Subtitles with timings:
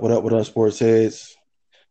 [0.00, 1.36] What up, what up, what up, sports heads?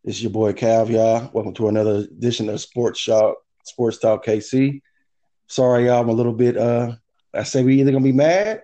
[0.03, 1.29] This is your boy Cav, y'all.
[1.31, 4.81] Welcome to another edition of Sports Talk, Sports Talk KC.
[5.45, 6.93] Sorry, y'all, I'm a little bit uh
[7.35, 8.63] I say we either gonna be mad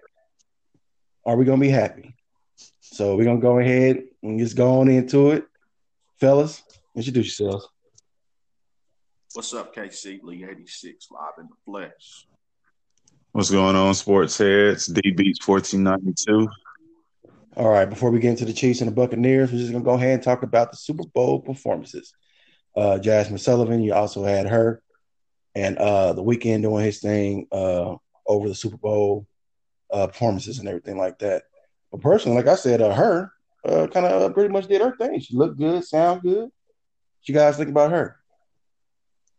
[1.22, 2.16] or we gonna be happy.
[2.80, 5.46] So we're gonna go ahead and just go on into it.
[6.20, 6.64] Fellas,
[6.96, 7.70] introduce yourselves.
[9.34, 12.26] What's up, KC Lee 86 live in the flesh?
[13.34, 14.88] What's going on, sports heads?
[14.88, 16.50] D Beats 1492.
[17.58, 19.94] All right, before we get into the Chiefs and the Buccaneers, we're just gonna go
[19.94, 22.14] ahead and talk about the Super Bowl performances.
[22.76, 24.82] Uh, Jazmine Sullivan, you also had her,
[25.56, 27.96] and uh, the Weeknd doing his thing uh,
[28.28, 29.26] over the Super Bowl
[29.90, 31.44] uh, performances and everything like that.
[31.92, 33.32] But personally, like I said, uh, her
[33.64, 35.18] uh, kind of pretty much did her thing.
[35.22, 36.44] She looked good, sound good.
[36.44, 36.52] What
[37.24, 38.18] you guys think about her?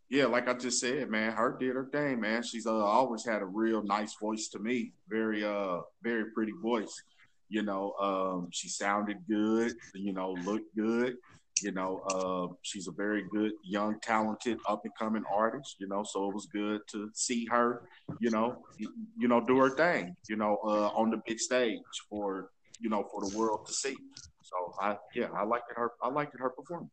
[0.09, 2.41] Yeah, like I just said, man, her did her thing, man.
[2.41, 4.93] She's uh, always had a real nice voice to me.
[5.07, 7.03] Very uh very pretty voice.
[7.49, 11.15] You know, um, she sounded good, you know, looked good.
[11.63, 15.77] You know, uh, she's a very good, young, talented, up and coming artist.
[15.79, 17.81] You know, so it was good to see her,
[18.19, 20.15] you know, you know, do her thing.
[20.29, 23.97] You know, uh, on the big stage for you know for the world to see.
[24.41, 25.91] So I, yeah, I liked her.
[26.01, 26.91] I liked her performance.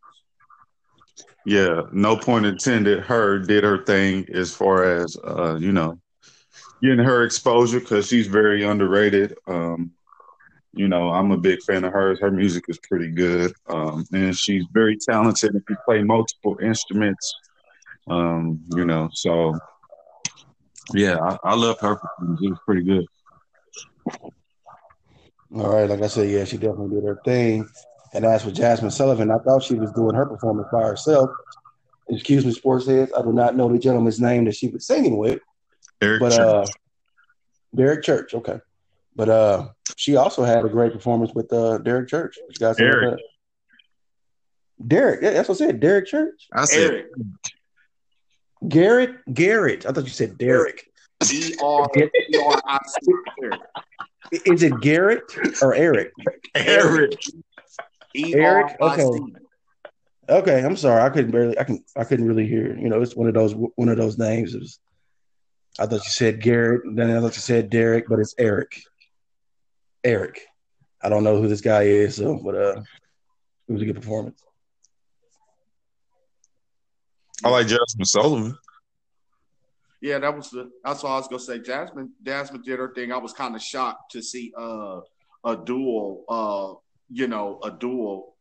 [1.44, 3.00] Yeah, no point intended.
[3.00, 5.98] Her did her thing as far as uh, you know,
[6.82, 9.36] getting her exposure because she's very underrated.
[9.46, 9.92] Um,
[10.76, 12.20] you know, I'm a big fan of hers.
[12.20, 15.54] Her music is pretty good, um, and she's very talented.
[15.54, 17.34] If you play multiple instruments,
[18.08, 19.58] um, you know, so
[20.92, 21.96] yeah, I, I love her.
[21.96, 22.40] Performance.
[22.42, 23.06] It was pretty good.
[25.54, 27.68] All right, like I said, yeah, she definitely did her thing.
[28.12, 31.30] And as for Jazmine Sullivan, I thought she was doing her performance by herself.
[32.08, 33.12] Excuse me, sports heads.
[33.16, 35.40] I do not know the gentleman's name that she was singing with.
[36.00, 36.40] Eric but Church.
[36.40, 36.66] uh
[37.74, 38.60] Derek Church, okay.
[39.16, 42.36] But uh she also had a great performance with uh Derek Church.
[42.36, 43.10] You guys know Eric.
[43.10, 43.22] that?
[44.86, 45.80] Derek, yeah, that's what I said.
[45.80, 46.48] Derek Church.
[46.52, 47.06] I said Eric,
[48.68, 49.86] Garrett, Garrett.
[49.86, 50.84] I thought you said Derek.
[51.32, 53.12] E R E R I C.
[53.42, 53.60] Eric.
[54.46, 55.22] Is it Garrett
[55.62, 56.12] or Eric?
[56.54, 57.14] Eric.
[58.16, 58.76] E Eric?
[58.80, 59.08] Okay.
[60.28, 61.02] Okay, I'm sorry.
[61.02, 61.58] I couldn't barely.
[61.58, 61.84] I can.
[61.96, 62.76] I couldn't really hear.
[62.78, 63.54] You know, it's one of those.
[63.54, 64.54] One of those names.
[64.54, 64.78] It was.
[65.78, 66.84] I thought you said Garrett.
[66.84, 68.80] and Then I thought you said Derek, but it's Eric.
[70.04, 70.40] Eric.
[71.02, 72.82] I don't know who this guy is, so but uh,
[73.68, 74.42] it was a good performance.
[77.44, 78.56] I like Jazmine Sullivan.
[80.00, 80.70] Yeah, that was the.
[80.84, 81.58] That's what I was gonna say.
[81.58, 83.12] Jazmine, Jazmine did her thing.
[83.12, 85.00] I was kind of shocked to see uh,
[85.44, 86.74] a dual, uh,
[87.10, 88.34] you know, a dual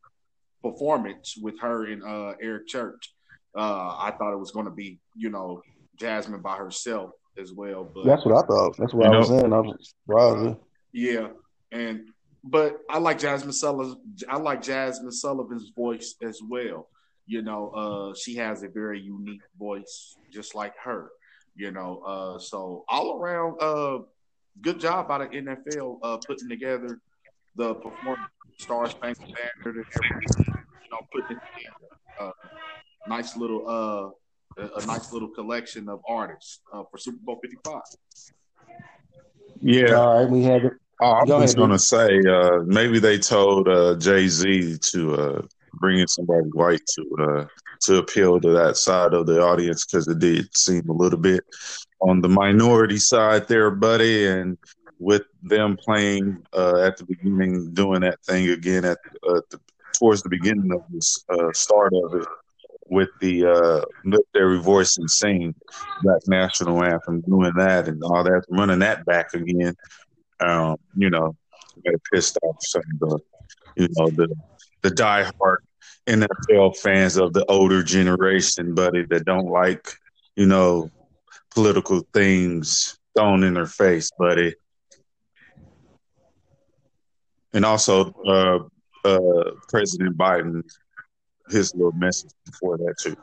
[0.63, 3.13] performance with her and uh, Eric Church.
[3.57, 5.61] Uh, I thought it was going to be, you know,
[5.99, 7.83] Jazmine by herself as well.
[7.83, 8.77] But That's what I thought.
[8.77, 9.53] That's what You I was saying.
[9.53, 10.57] I was surprised.
[10.91, 11.27] yeah,
[11.73, 12.07] and
[12.43, 13.97] but I like Jazmine Sullivan.
[14.29, 16.89] I like Jazmine Sullivan's voice as well.
[17.25, 21.09] You know, uh, she has a very unique voice, just like her.
[21.55, 23.99] You know, uh, so all around, uh,
[24.61, 26.99] good job by the NFL uh, putting together
[27.55, 30.47] the performance, Star Spangled Banner, and everything.
[30.47, 31.95] You know, putting it together.
[32.19, 32.31] Uh,
[33.07, 37.57] nice little, uh, a, a nice little collection of artists uh, for Super Bowl Fifty
[37.63, 37.81] Five.
[39.61, 39.93] Yeah.
[39.93, 40.73] All right, we had it.
[41.01, 45.15] Oh, I Go was going to say uh, maybe they told uh, Jay Z to
[45.15, 45.41] uh,
[45.73, 47.45] bring in somebody white to uh,
[47.81, 51.43] to appeal to that side of the audience because it did seem a little bit
[51.99, 54.27] on the minority side there, buddy.
[54.27, 54.57] And
[54.99, 59.59] with them playing uh, at the beginning, doing that thing again at uh, the,
[59.93, 62.27] towards the beginning of this uh, start of it
[62.87, 65.55] with the uh, military voice and sing
[66.03, 69.75] Black National Anthem, doing that and all that, running that back again
[70.39, 71.35] um, you know,
[71.85, 73.19] got pissed off some of the,
[73.77, 74.33] you know, the
[74.81, 75.57] the diehard
[76.07, 79.87] NFL fans of the older generation, buddy, that don't like,
[80.35, 80.91] you know,
[81.51, 84.53] political things thrown in their face, buddy.
[87.53, 88.59] And also, uh,
[89.07, 90.63] uh, President Biden,
[91.49, 93.15] his little message before that too.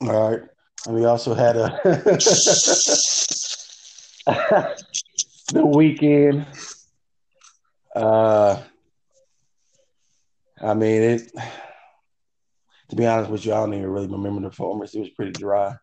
[0.00, 0.40] All right,
[0.86, 1.80] and we also had a
[5.52, 6.46] the Weeknd.
[7.94, 8.60] Uh,
[10.60, 11.32] I mean it.
[12.90, 14.94] To be honest with you, I don't even really remember the performance.
[14.94, 15.74] It was pretty dry.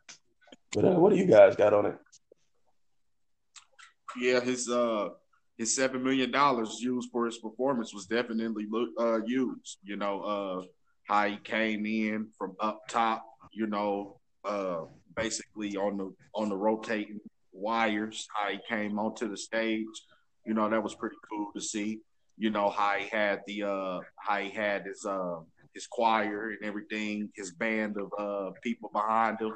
[0.72, 1.96] But uh, what do you guys got on it?
[4.18, 5.10] yeah, his uh
[5.58, 8.68] his seven million dollars used for his performance was definitely
[9.00, 9.78] uh used.
[9.84, 10.62] You know, uh
[11.06, 14.82] how he came in from up top, you know, uh
[15.16, 17.20] basically on the on the rotating
[17.54, 19.86] wires, how he came onto the stage,
[20.46, 22.00] You know, that was pretty cool to see.
[22.38, 25.40] You know how he had the uh how he had his uh
[25.74, 29.54] his choir and everything, his band of uh people behind him.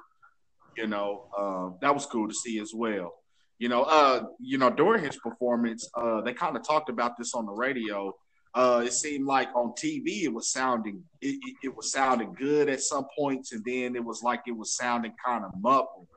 [0.78, 3.14] You know, uh, that was cool to see as well.
[3.60, 7.34] You know, uh, you know, during his performance, uh, they kind of talked about this
[7.34, 8.14] on the radio.
[8.56, 12.70] Uh, it seemed like on TV it was sounding it, it, it was sounding good
[12.70, 16.08] at some points, and then it was like it was sounding kind of muffled.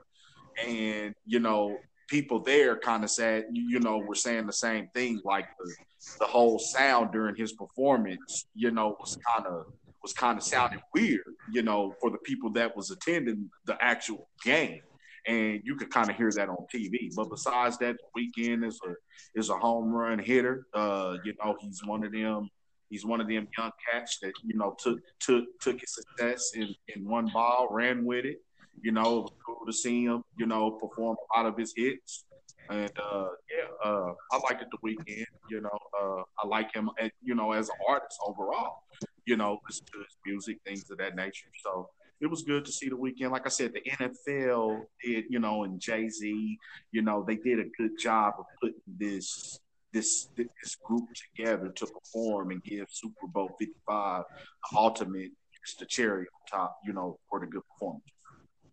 [0.65, 1.77] And you know,
[2.07, 5.75] people there kind of said, you know, were saying the same thing, like the,
[6.19, 9.65] the whole sound during his performance, you know, was kind of
[10.01, 14.29] was kind of sounding weird, you know, for the people that was attending the actual
[14.45, 14.81] game
[15.29, 17.13] and you could kind of hear that on TV.
[17.15, 18.93] But besides that, Weeknd is a
[19.39, 20.65] is a home run hitter.
[20.73, 22.49] Uh, you know, he's one of them.
[22.89, 26.73] He's one of them young cats that you know took took took his success in
[26.95, 28.37] in one ball, ran with it.
[28.81, 30.23] You know, it was cool to see him.
[30.37, 32.25] You know, perform a lot of his hits.
[32.71, 35.25] And uh, yeah, uh, I liked it the Weeknd.
[35.51, 36.89] You know, uh, I like him.
[37.21, 38.83] You know, as an artist overall.
[39.25, 39.83] You know, his
[40.25, 41.49] music, things of that nature.
[41.63, 41.87] So
[42.21, 43.31] it was good to see the Weeknd.
[43.31, 46.57] Like I said, the NFL did, you know, and Jay Z,
[46.91, 49.59] you know, they did a good job of putting this
[49.93, 51.05] this this group
[51.35, 54.23] together to perform and give Super Bowl Fifty Five
[54.71, 55.31] the ultimate,
[55.65, 58.03] just the cherry on top, you know, for the good performance.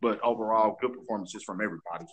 [0.03, 2.07] But overall, good performances from everybody.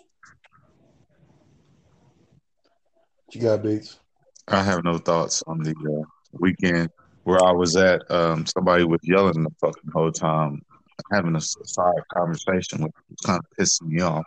[3.31, 3.99] you got, Beats?
[4.47, 6.89] I have no thoughts on the uh, Weeknd.
[7.23, 10.61] Where I was at, um, somebody was yelling the fucking whole time
[11.11, 14.25] having a side conversation, which was kind of pissing me off.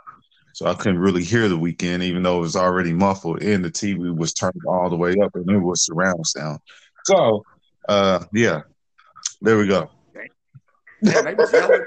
[0.53, 3.71] So I couldn't really hear the Weeknd, even though it was already muffled and the
[3.71, 6.61] TV was turned all the way up and it was surround sound.
[7.05, 7.45] So,
[7.89, 8.63] uh, yeah,
[9.43, 9.91] there we go.
[11.05, 11.85] Damn, they was yelling.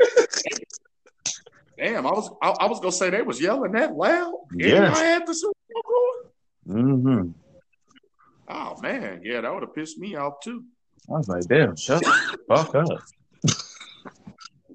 [1.79, 4.33] Damn, I was I, I, was gonna say they was yelling that loud.
[4.53, 5.55] Yeah, I had the Super.
[6.67, 7.31] Mm-hmm.
[8.49, 10.63] Oh man, yeah, that would have pissed me off too.
[11.09, 12.87] I was like, damn, shut the fuck up.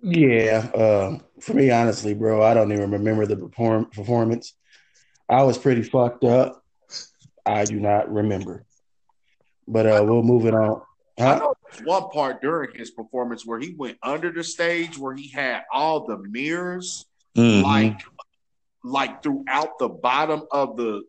[0.06, 4.52] Yeah, uh, for me, honestly, bro, I don't even remember the perform- performance.
[5.30, 6.62] I was pretty fucked up.
[7.46, 8.66] I do not remember.
[9.66, 10.82] But uh, we'll move it on.
[11.18, 11.24] Huh?
[11.24, 11.54] I know
[11.84, 16.06] one part during his performance where he went under the stage where he had all
[16.06, 17.64] the mirrors, mm-hmm.
[17.64, 18.02] like
[18.82, 21.02] like throughout the bottom of the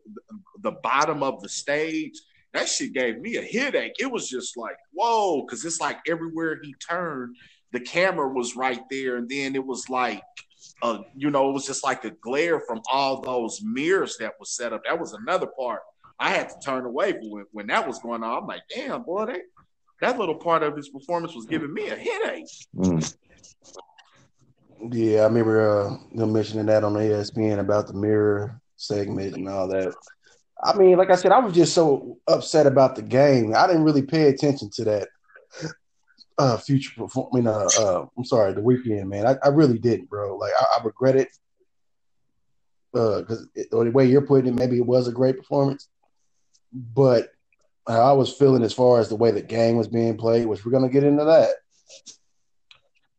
[0.62, 2.14] the bottom of the stage.
[2.54, 3.96] That shit gave me a headache.
[3.98, 7.36] It was just like, whoa, because it's like everywhere he turned,
[7.76, 10.22] the camera was right there, and then it was like,
[10.80, 14.56] uh, you know, it was just like a glare from all those mirrors that was
[14.56, 14.82] set up.
[14.84, 15.82] That was another part
[16.18, 18.42] I had to turn away when, when that was going on.
[18.42, 19.40] I'm like, damn, boy, that,
[20.00, 22.46] that little part of his performance was giving me a headache.
[22.74, 23.14] Mm.
[24.90, 29.68] Yeah, I remember uh, them mentioning that on ESPN about the mirror segment and all
[29.68, 29.94] that.
[30.64, 33.54] I mean, like I said, I was just so upset about the game.
[33.54, 35.08] I didn't really pay attention to that
[36.38, 39.26] uh future perform I mean uh, uh I'm sorry, the Weeknd, man.
[39.26, 40.36] I, I really didn't, bro.
[40.36, 41.28] Like I, I regret it.
[42.94, 45.88] Uh because the way you're putting it, maybe it was a great performance.
[46.72, 47.30] But
[47.86, 50.72] I was feeling as far as the way the game was being played, which we're
[50.72, 51.50] gonna get into that.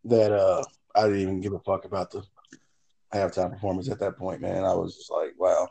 [0.06, 2.24] That uh I didn't even give a fuck about the
[3.14, 4.64] halftime performance at that point, man.
[4.64, 5.68] I was just like, wow.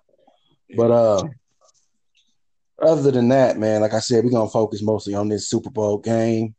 [0.77, 1.23] But uh
[2.83, 5.99] other than that, man, like I said, we're gonna focus mostly on this Super Bowl
[5.99, 6.56] game.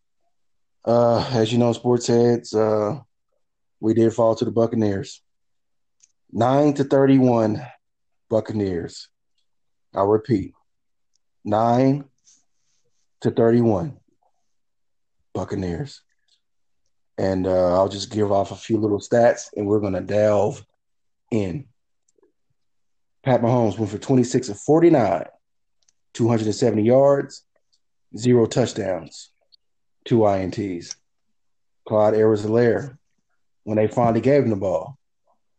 [0.86, 3.00] Uh, as you know, sports heads, uh,
[3.80, 5.22] we did fall to the Buccaneers.
[6.32, 7.66] Nine to thirty-one,
[8.30, 9.10] Buccaneers.
[9.94, 10.54] I'll repeat,
[11.44, 12.06] nine
[13.22, 13.98] to thirty-one,
[15.34, 16.02] Buccaneers.
[17.18, 20.64] And uh, I'll just give off a few little stats, and we're gonna delve
[21.32, 21.66] in.
[23.24, 25.26] Pat Mahomes went for twenty-six of forty-nine,
[26.14, 27.44] two hundred and seventy yards,
[28.16, 29.32] zero touchdowns
[30.08, 30.96] two INTs.
[31.88, 32.98] Clyde Edwards-Helaire,
[33.64, 34.98] when they finally gave him the ball,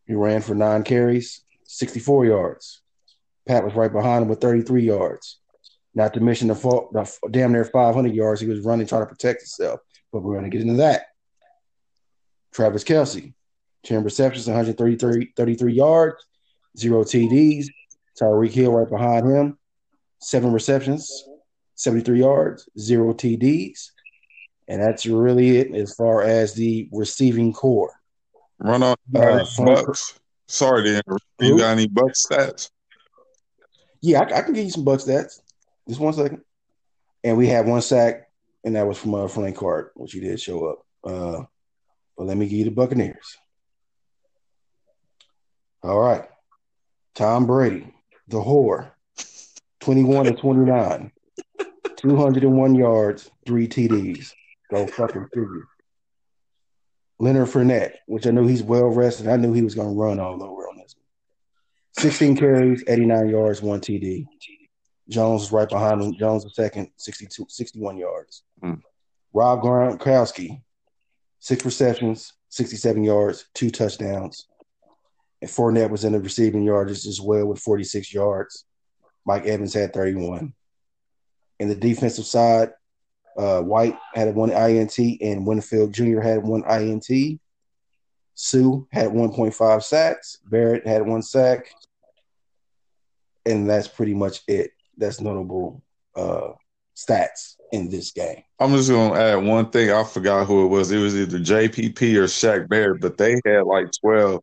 [0.06, 2.82] he ran for nine carries, 64 yards.
[3.46, 5.38] Pat was right behind him with 33 yards.
[5.94, 9.42] Not to mention the, the damn near 500 yards he was running trying to protect
[9.42, 9.80] himself.
[10.12, 11.06] But we're going to get into that.
[12.52, 13.32] Travis Kelce,
[13.84, 16.26] 10 receptions, 133 yards,
[16.76, 17.66] zero TDs.
[18.20, 19.58] Tyreek Hill right behind him,
[20.20, 21.24] seven receptions,
[21.76, 23.90] 73 yards, zero TDs.
[24.68, 27.92] And that's really it as far as the receiving core.
[28.58, 30.18] Run on uh, Bucks.
[30.46, 31.02] Sorry, Dan.
[31.40, 32.70] You got any buck stats?
[34.00, 35.40] Yeah, I, I, can give you some buck stats.
[35.86, 36.42] Just one second.
[37.24, 38.28] And we had one sack,
[38.64, 40.86] and that was from uh, Frank Clark, which he did show up.
[41.04, 41.44] Uh,
[42.16, 43.36] but let me give you the Buccaneers.
[45.82, 46.24] All right.
[47.14, 47.92] Tom Brady,
[48.28, 48.90] the whore,
[49.80, 51.12] 21 and 29.
[51.96, 54.32] 201 yards, three TDs.
[54.70, 55.66] Go fucking figure.
[57.18, 59.28] Leonard Fournette, which I knew he's well rested.
[59.28, 60.94] I knew he was going to run all over on this.
[61.98, 64.26] 16 carries, 89 yards, one TD.
[65.08, 66.14] Jones was right behind him.
[66.14, 68.44] Jones was second, 62, 61 yards.
[68.62, 68.74] Hmm.
[69.32, 70.60] Rob Gronkowski,
[71.40, 74.46] six receptions, 67 yards, two touchdowns.
[75.40, 78.64] And Fournette was in the receiving yards as well with 46 yards.
[79.24, 80.52] Mike Evans had 31.
[81.60, 82.70] In the defensive side,
[83.38, 86.20] uh, White had one INT and Winfield Jr.
[86.20, 87.40] had one INT.
[88.34, 90.38] Suh had 1.5 sacks.
[90.44, 91.72] Barrett had one sack.
[93.46, 94.72] And that's pretty much it.
[94.96, 95.82] That's notable
[96.16, 96.50] uh,
[96.96, 98.42] stats in this game.
[98.58, 99.90] I'm just gonna add one thing.
[99.90, 100.90] I forgot who it was.
[100.90, 104.42] It was either JPP or Shaq Barrett, but they had like 12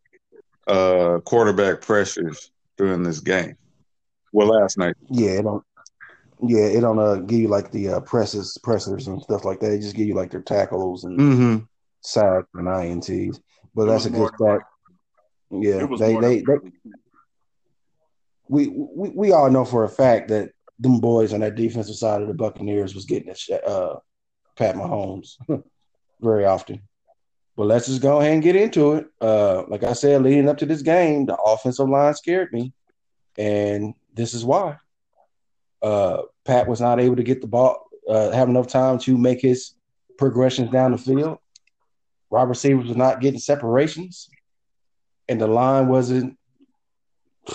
[0.67, 3.57] uh, quarterback pressures during this game.
[4.31, 4.95] Well, last night.
[5.09, 5.63] Yeah, it don't.
[6.41, 9.71] Yeah, it don't uh, give you like the uh, presses, pressers and stuff like that.
[9.71, 11.63] It just give you like their tackles and Mm-hmm.
[12.01, 13.39] sacks and ints.
[13.73, 14.63] But It that's a good more start.
[15.51, 16.57] Yeah, was they they, they
[18.47, 22.21] we, we we all know for a fact that them boys on that defensive side
[22.21, 23.95] of the Buccaneers was getting a sh- uh,
[24.57, 25.37] Pat Mahomes
[26.21, 26.81] very often.
[27.55, 29.05] But let's just go ahead and get into it.
[29.21, 32.73] Uh, like I said, leading up to this game, the offensive line scared me,
[33.37, 34.75] and this is why.
[35.85, 39.39] Uh, Pat was not able to get the ball, uh, have enough time to make
[39.39, 39.75] his
[40.17, 41.37] progressions down the field.
[42.31, 44.29] Wide receivers was not getting separations,
[45.29, 46.37] and the line wasn't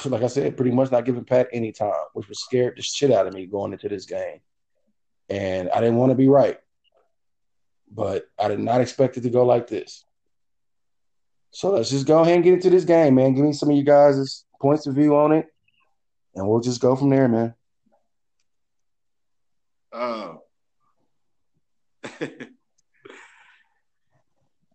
[0.04, 3.10] like I said, pretty much not giving Pat any time, which was scared the shit
[3.10, 4.38] out of me going into this game.
[5.28, 6.58] And I didn't want to be right,
[7.90, 10.04] but I did not expect it to go like this.
[11.50, 13.34] So let's just go ahead and get into this game, man.
[13.34, 15.46] Give me some of you guys' points of view on it,
[16.36, 17.54] and we'll just go from there, man.
[19.92, 20.34] Uh,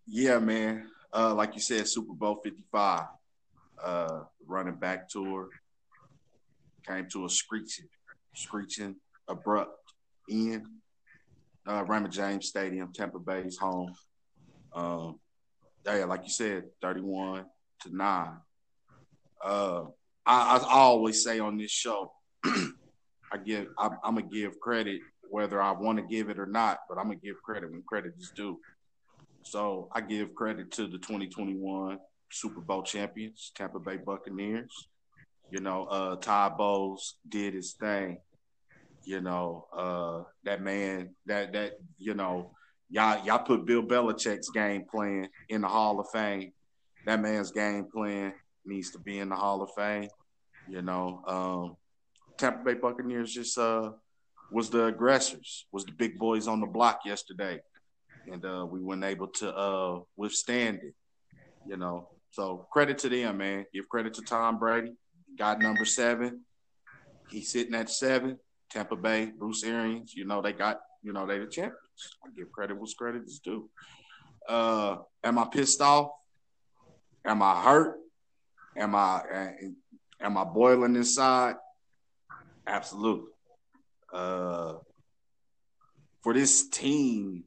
[0.07, 0.87] yeah, man.
[1.13, 3.05] Uh, like you said, Super Bowl 55.
[3.83, 5.49] Uh, running back tour
[6.87, 7.87] came to a screeching,
[8.33, 8.95] screeching,
[9.27, 9.77] abrupt
[10.29, 10.65] end.
[11.67, 13.93] Uh, Raymond James Stadium, Tampa Bay's home.
[14.73, 15.19] Um,
[15.85, 17.45] yeah, like you said, 31
[17.81, 18.27] to 9.
[19.43, 19.83] Uh,
[20.25, 22.11] I, I always say on this show,
[23.35, 26.79] I give I'm, I'm gonna give credit whether I want to give it or not,
[26.87, 28.59] but I'm gonna give credit when credit is due.
[29.43, 31.99] So I give credit to the 2021
[32.31, 34.87] Super Bowl champions, Tampa Bay Buccaneers.
[35.51, 38.19] You know, uh, Todd Bowles did his thing.
[39.03, 42.51] You know, uh, that man, that that you know,
[42.89, 46.53] y'all y'all put Bill Belichick's game plan in the Hall of Fame.
[47.05, 48.33] That man's game plan
[48.65, 50.09] needs to be in the Hall of Fame.
[50.67, 51.77] You know, um,
[52.37, 53.91] Tampa Bay Buccaneers just uh,
[54.51, 57.59] was the aggressors, was the big boys on the block yesterday,
[58.31, 60.93] and uh, we weren't able to uh, withstand it.
[61.67, 63.65] You know, so credit to them, man.
[63.73, 64.93] Give credit to Tom Brady,
[65.37, 66.41] got number seven.
[67.29, 68.37] He's sitting at seven.
[68.69, 71.77] Tampa Bay, Bruce Arians, you know they got, you know they the champions.
[72.25, 73.69] I give credit what's credit is due.
[74.49, 76.09] Uh, am I pissed off?
[77.25, 77.97] Am I hurt?
[78.77, 79.21] Am I
[80.21, 81.55] am I boiling inside?
[82.67, 83.31] Absolutely.
[84.13, 84.75] Uh,
[86.21, 87.43] for this team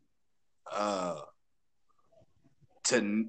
[0.73, 1.17] uh,
[2.85, 3.27] to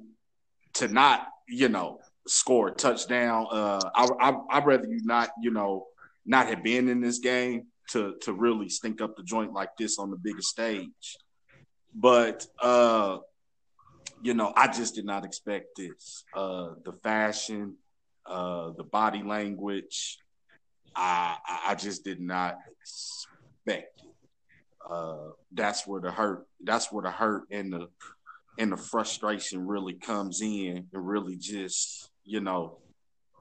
[0.74, 5.52] to not, you know, score a touchdown, uh, I, I I'd rather you not, you
[5.52, 5.88] know,
[6.26, 9.98] not have been in this game to to really stink up the joint like this
[9.98, 11.18] on the biggest stage.
[11.96, 13.18] But uh,
[14.22, 16.24] you know, I just did not expect this.
[16.36, 17.76] Uh, the fashion,
[18.26, 20.20] uh, the body language,
[20.96, 24.10] I I just did not expect it.
[24.90, 26.48] Uh, that's where the hurt.
[26.64, 27.88] That's where the hurt and the
[28.58, 32.80] and the frustration really comes in and really just you know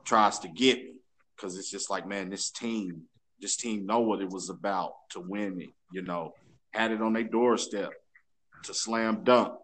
[0.05, 0.95] tries to get me
[1.37, 3.03] because it's just like man, this team,
[3.41, 5.71] this team know what it was about to win it.
[5.93, 6.35] You know,
[6.73, 7.91] had it on their doorstep
[8.65, 9.55] to slam dunk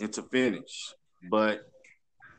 [0.00, 0.94] and to finish.
[1.30, 1.60] But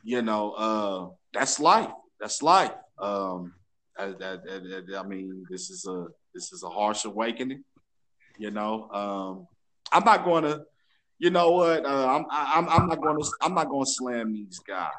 [0.02, 1.90] you know, uh, that's life.
[2.20, 2.72] That's life.
[2.98, 3.52] Um,
[3.98, 4.14] I,
[4.96, 7.64] I, mean, this is a this is a harsh awakening.
[8.38, 9.46] You know, um,
[9.92, 10.64] I'm not going to.
[11.18, 11.86] You know what?
[11.86, 14.90] Uh, I'm I'm I'm not going to I'm not going to slam these guys.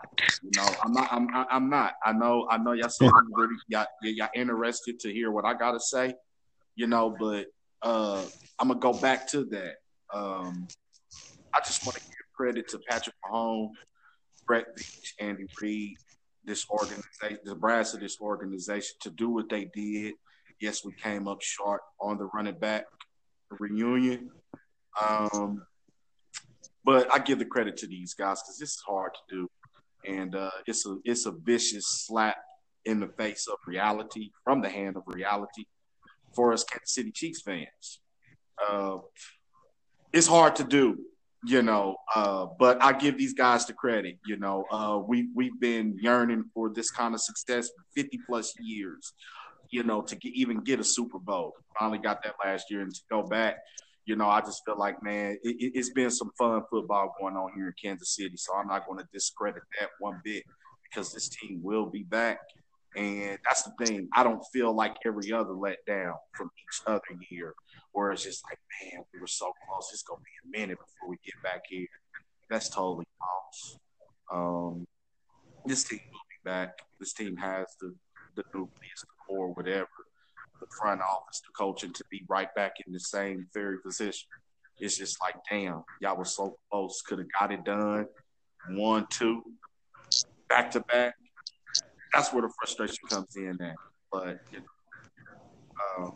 [0.42, 1.96] You know, I'm not I'm I'm not.
[2.06, 5.54] I know I know y'all said you really y'all, y'all interested to hear what I
[5.54, 6.14] got to say.
[6.76, 7.48] You know, but
[7.82, 8.24] uh,
[8.58, 9.76] I'm gonna go back to that.
[10.14, 10.68] Um,
[11.54, 13.72] I just want to give credit to Patrick Mahomes,
[14.48, 15.98] Brett Veach, Andy Reid,
[16.46, 20.14] this organization, the brass of this organization to do what they did
[20.64, 22.86] Yes, we came up short on the running back
[23.60, 24.30] reunion.
[25.06, 25.66] Um,
[26.86, 29.50] but I give the credit to these guys because this is hard to do,
[30.06, 32.38] and uh, it's a it's a vicious slap
[32.86, 35.66] in the face of reality from the hand of reality
[36.34, 38.00] for us Kansas City Chiefs fans.
[38.66, 39.00] Uh,
[40.14, 40.98] it's hard to do,
[41.46, 44.18] you know, uh, but I give these guys the credit.
[44.26, 48.54] You know, uh, we we've been yearning for this kind of success for 50 plus
[48.60, 49.14] years.
[49.72, 51.54] You know, to get, even get a Super Bowl.
[51.80, 53.58] Finally got that last year, and to go back
[54.06, 57.52] you know, I just feel like, man, it, has been some fun football going on
[57.56, 58.36] here in Kansas City.
[58.36, 60.44] So I'm not going to discredit that one bit
[60.84, 62.40] because this team will be back.
[62.96, 64.08] And that's the thing.
[64.14, 67.54] I don't feel like every other letdown from each other year
[67.92, 69.90] where it's just like, man, we were so close.
[69.92, 71.88] It's going to be a minute before we get back here.
[72.50, 73.78] That's totally false.
[74.32, 74.86] Um,
[75.66, 76.78] this team will be back.
[77.00, 77.96] This team has the,
[78.36, 79.88] the nucleus, the core, whatever
[80.60, 84.28] the front office, the coaching to be right back in the same very position.
[84.80, 88.08] It's just like, damn, y'all were so close, could have got it done.
[88.70, 89.44] One, two,
[90.48, 91.16] back to back.
[92.14, 93.76] That's where the frustration comes in at.
[94.12, 96.14] But you, know, um,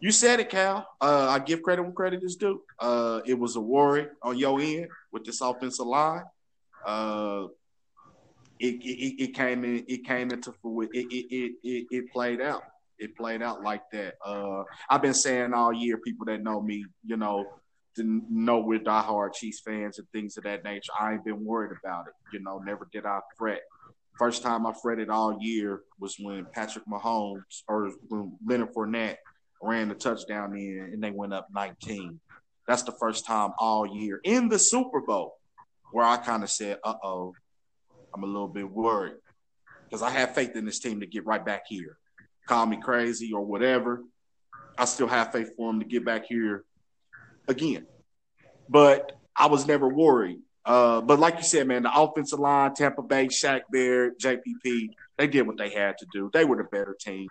[0.00, 0.86] you said it, Cal.
[1.00, 2.62] Uh, I give credit when credit is due.
[2.78, 6.24] Uh, it was a worry on your end with this offensive line.
[6.86, 7.46] Uh,
[8.58, 9.84] it, it, it came in.
[9.88, 10.54] It came into.
[10.64, 12.62] It, it, it, it played out
[13.02, 14.14] it played out like that.
[14.24, 17.44] Uh, I've been saying all year, people that know me, you know,
[17.96, 20.92] to know we're diehard Chiefs fans and things of that nature.
[20.98, 22.14] I ain't been worried about it.
[22.32, 23.60] You know, never did I fret.
[24.22, 29.16] First time I fretted all year was when Patrick Mahomes or when Leonard Fournette
[29.60, 32.20] ran the touchdown in and they went up 19.
[32.68, 35.34] That's the first time all year in the Super Bowl
[35.90, 37.34] where I kind of said, uh oh,
[38.14, 39.16] I'm a little bit worried
[39.90, 41.98] because I have faith in this team to get right back here
[42.46, 44.04] call me crazy or whatever.
[44.78, 46.62] I still have faith for them to get back here
[47.48, 47.88] again.
[48.68, 50.38] But I was never worried.
[50.64, 55.26] Uh, but like you said, man, the offensive line, Tampa Bay, Shaq Barrett, JPP, they
[55.26, 56.30] did what they had to do.
[56.32, 57.28] They were the better team.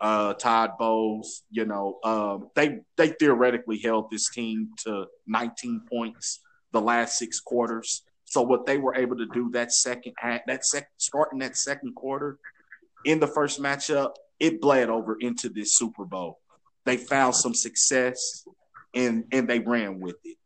[0.00, 6.40] Uh, Todd Bowles, you know, um, they they theoretically held this team to 19 points
[6.72, 8.02] the last six quarters.
[8.24, 12.38] So what they were able to do that second that second starting that second quarter
[13.04, 16.40] in the first matchup, it bled over into this Super Bowl.
[16.84, 18.44] They found some success
[18.94, 20.36] and and they ran with it.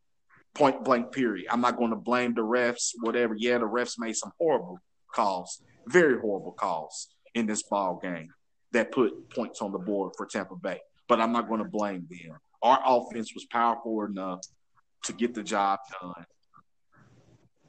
[0.55, 1.47] Point blank period.
[1.51, 3.35] I'm not going to blame the refs, whatever.
[3.37, 4.81] Yeah, the refs made some horrible
[5.15, 8.33] calls, very horrible calls in this ball game
[8.73, 10.81] that put points on the board for Tampa Bay.
[11.09, 12.37] But I'm not going to blame them.
[12.63, 14.41] Our offense was powerful enough
[15.05, 16.25] to get the job done.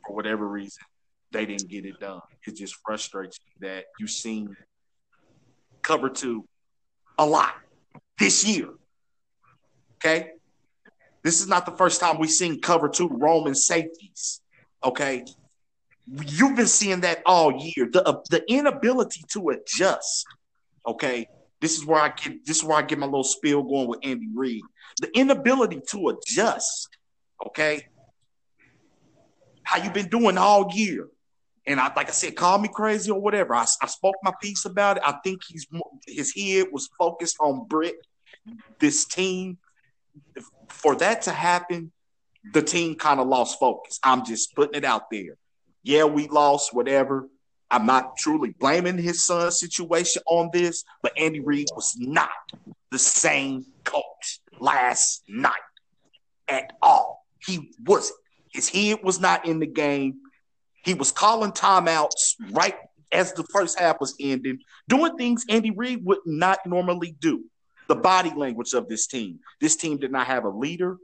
[0.05, 0.83] For whatever reason,
[1.31, 2.21] they didn't get it done.
[2.47, 4.55] It just frustrates me that you've seen
[5.83, 6.45] cover two
[7.17, 7.53] a lot
[8.17, 8.69] this year.
[9.97, 10.31] Okay.
[11.23, 14.41] This is not the first time we've seen cover two Roman safeties.
[14.83, 15.25] Okay.
[16.07, 17.89] You've been seeing that all year.
[17.91, 20.25] The, uh, the inability to adjust.
[20.87, 21.27] Okay.
[21.61, 23.99] This is where I get this is where I get my little spiel going with
[24.03, 24.63] Andy Reid.
[25.01, 26.89] The inability to adjust.
[27.45, 27.87] Okay.
[29.63, 31.07] How you been doing all year.
[31.67, 33.53] And I, like I said, call me crazy or whatever.
[33.53, 35.03] I, I spoke my piece about it.
[35.05, 35.67] I think he's
[36.07, 37.97] his head was focused on Britt,
[38.79, 39.59] this team.
[40.69, 41.91] For that to happen,
[42.53, 43.99] the team kind of lost focus.
[44.03, 45.37] I'm just putting it out there.
[45.83, 47.27] Yeah, we lost, whatever.
[47.71, 52.29] I'm not truly blaming his son's situation on this, but Andy Reid was not
[52.91, 55.53] the same coach last night
[56.47, 57.25] at all.
[57.45, 58.17] He wasn't.
[58.51, 60.21] His head was not in the game.
[60.83, 62.75] He was calling timeouts right
[63.11, 67.43] as the first half was ending, doing things Andy Reid would not normally do.
[67.89, 69.39] The body language of this team.
[69.59, 70.97] This team did not have a leader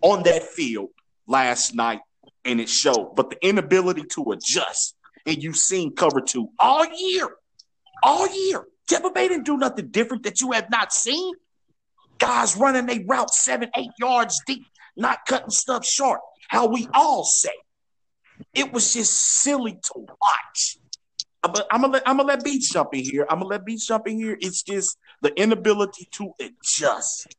[0.00, 0.88] on that field
[1.28, 2.00] last night,
[2.44, 3.14] and it showed.
[3.14, 7.28] But the inability to adjust, and you've seen cover two all year,
[8.02, 8.64] all year.
[8.88, 11.34] Tampa Bay didn't do nothing different that you have not seen.
[12.18, 14.64] Guys running a route seven, eight yards deep,
[14.96, 16.20] not cutting stuff short.
[16.48, 17.52] How we all say
[18.54, 20.78] it was just silly to watch.
[21.42, 23.26] I'm gonna let I'm gonna let Beats jump in here.
[23.28, 24.36] I'm gonna let Beats jump in here.
[24.40, 27.34] It's just the inability to adjust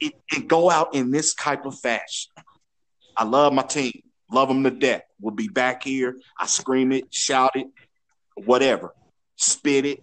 [0.00, 2.32] it, and go out in this type of fashion.
[3.16, 5.02] I love my team, love them to death.
[5.20, 6.16] We'll be back here.
[6.38, 7.66] I scream it, shout it,
[8.44, 8.94] whatever,
[9.36, 10.00] spit it.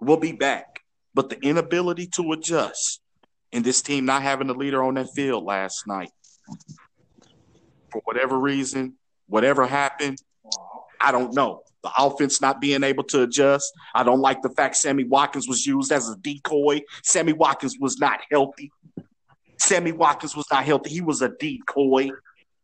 [0.00, 0.80] We'll be back.
[1.14, 3.00] But the inability to adjust,
[3.52, 6.10] and this team not having a leader on that field last night,
[7.90, 8.96] for whatever reason,
[9.32, 10.18] Whatever happened,
[11.00, 11.62] I don't know.
[11.82, 13.72] The offense not being able to adjust.
[13.94, 16.82] I don't like the fact Sammy Watkins was used as a decoy.
[17.02, 18.70] Sammy Watkins was not healthy.
[19.58, 20.90] Sammy Watkins was not healthy.
[20.90, 22.10] He was a decoy.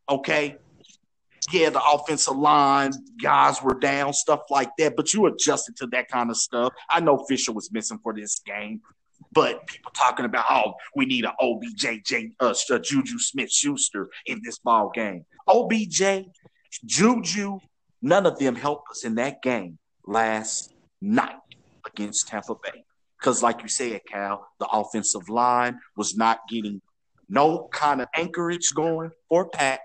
[0.09, 0.57] Okay.
[1.53, 4.97] Yeah, the offensive line guys were down, stuff like that.
[4.97, 6.73] But you adjusted to that kind of stuff.
[6.91, 8.83] I know Fisher was missing for this game,
[9.33, 12.53] but people talking about oh, we need an OBJ, uh,
[12.83, 15.25] Juju Smith Schuster in this ball game.
[15.47, 16.27] OBJ,
[16.85, 17.61] Juju,
[18.03, 21.37] none of them helped us in that game last night
[21.87, 22.85] against Tampa Bay.
[23.19, 26.81] Because, like you said, Cal, the offensive line was not getting
[27.29, 29.81] no kind of anchorage going for Pat.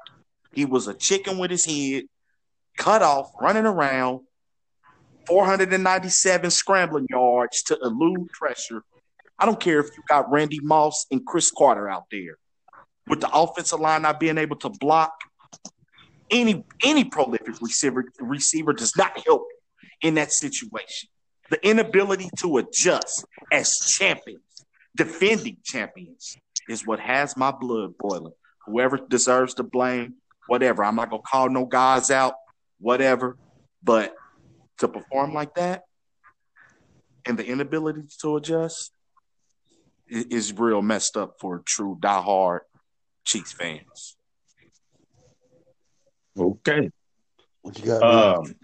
[0.54, 2.04] He was a chicken with his head
[2.78, 4.22] cut off, running around,
[5.28, 8.84] 497 scrambling yards to elude pressure.
[9.40, 12.38] I don't care if you got Randy Moss and Cris Carter out there.
[13.08, 15.14] With the offensive line not being able to block,
[16.34, 19.46] any any prolific receiver receiver does not help
[20.02, 21.10] in that situation.
[21.50, 24.42] The inability to adjust as champions,
[24.96, 28.34] defending champions, is what has my blood boiling.
[28.66, 30.16] Whoever deserves the blame,
[30.48, 30.84] whatever.
[30.84, 32.34] I'm not gonna call no guys out,
[32.80, 33.38] whatever.
[33.84, 34.16] But
[34.80, 35.84] to perform like that
[37.26, 38.92] and the inability to adjust
[40.08, 42.60] is real messed up for true diehard
[43.26, 44.18] Chiefs fans.
[46.38, 46.90] Okay.
[47.62, 48.04] What you got?
[48.04, 48.56] Um,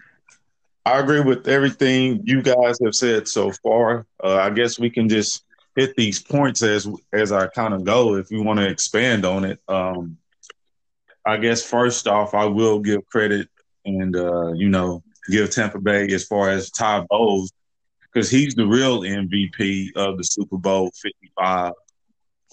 [0.84, 4.06] I agree with everything you guys have said so far.
[4.22, 5.44] Uh, I guess we can just
[5.76, 8.16] hit these points as as I kind of go.
[8.16, 10.16] If you want to expand on it, um,
[11.24, 13.48] I guess first off, I will give credit
[13.84, 17.52] and uh, you know give Tampa Bay as far as Todd Bowles
[18.02, 21.72] because he's the real MVP of the Super Bowl Fifty Five.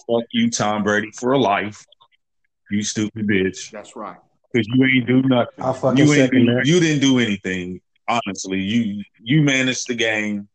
[0.06, 1.84] Fuck you, Tom Brady, for life.
[2.70, 3.70] You stupid bitch.
[3.70, 4.18] That's right
[4.52, 5.64] because you ain't do nothing.
[5.64, 7.80] I'll fucking you ain't do, you didn't do anything.
[8.08, 10.48] Honestly, you you managed the game,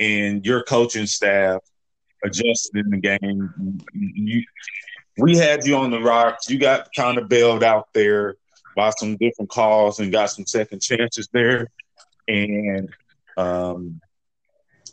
[0.00, 1.60] and your coaching staff
[2.24, 3.80] adjusted in the game.
[3.92, 4.44] You,
[5.18, 6.48] we had you on the rocks.
[6.48, 8.36] You got kind of bailed out there
[8.76, 11.68] by some different calls and got some second chances there.
[12.26, 12.88] And
[13.36, 14.00] um,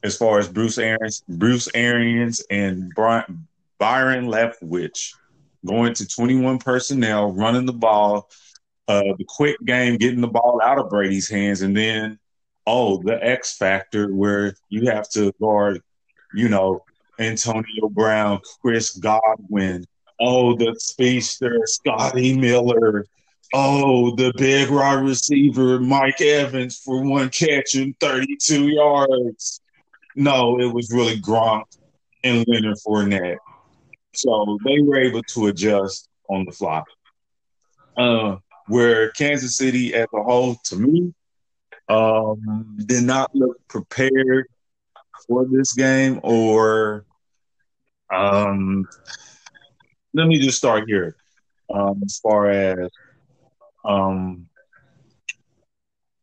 [0.04, 3.48] as far as Bruce Arians, Bruce Arians and Brian,
[3.80, 5.16] Byron Leftwich,
[5.66, 8.30] going to 21 personnel, running the ball,
[8.88, 12.20] uh, the quick game, getting the ball out of Brady's hands, and then
[12.68, 15.82] oh, the X factor where you have to guard,
[16.34, 16.84] you know,
[17.20, 19.86] Antonio Brown, Chris Godwin,
[20.20, 23.06] oh, the speedster Scotty Miller,
[23.54, 29.62] oh, the big wide receiver Mike Evans for one catch and 32 yards.
[30.16, 31.64] No, it was really Gronk
[32.24, 33.38] and Leonard Fournette.
[34.14, 36.84] So they were able to adjust on the fly.
[37.98, 41.14] Uh, where Kansas City as a whole, to me,
[41.90, 44.48] um, did not look prepared
[45.28, 47.06] for this game or
[48.14, 48.88] um,
[50.14, 51.16] let me just start here.
[51.74, 52.90] Um, as far as
[53.86, 54.48] um,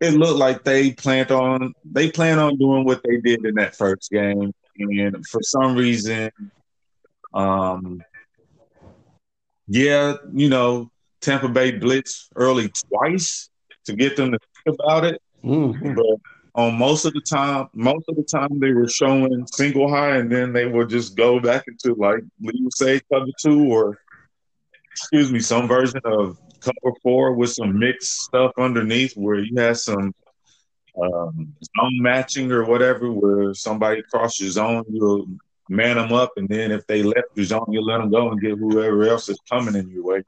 [0.01, 3.75] it looked like they planned on they plan on doing what they did in that
[3.75, 6.31] first game, and for some reason,
[7.35, 8.03] um,
[9.67, 13.51] yeah, you know, Tampa Bay blitz early twice
[13.85, 15.21] to get them to think about it.
[15.45, 15.95] Mm-hmm.
[15.95, 16.17] But
[16.55, 20.31] on most of the time, most of the time they were showing single high, and
[20.31, 23.99] then they would just go back into like would say cover two or
[24.91, 29.77] excuse me, some version of cover four with some mixed stuff underneath where you had
[29.77, 30.13] some
[31.01, 35.29] um, zone matching or whatever, where somebody crossed your zone, you'll
[35.69, 38.41] man them up, and then if they left your zone, you let them go and
[38.41, 40.23] get whoever else is coming in your way.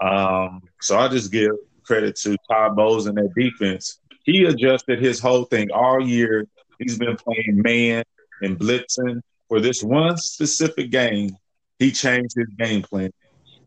[0.00, 1.52] Um, so I just give
[1.84, 4.00] credit to Todd Bowles and that defense.
[4.24, 6.46] He adjusted his whole thing all year.
[6.78, 8.04] He's been playing man
[8.42, 11.36] and blitzing for this one specific game.
[11.78, 13.12] He changed his game plan.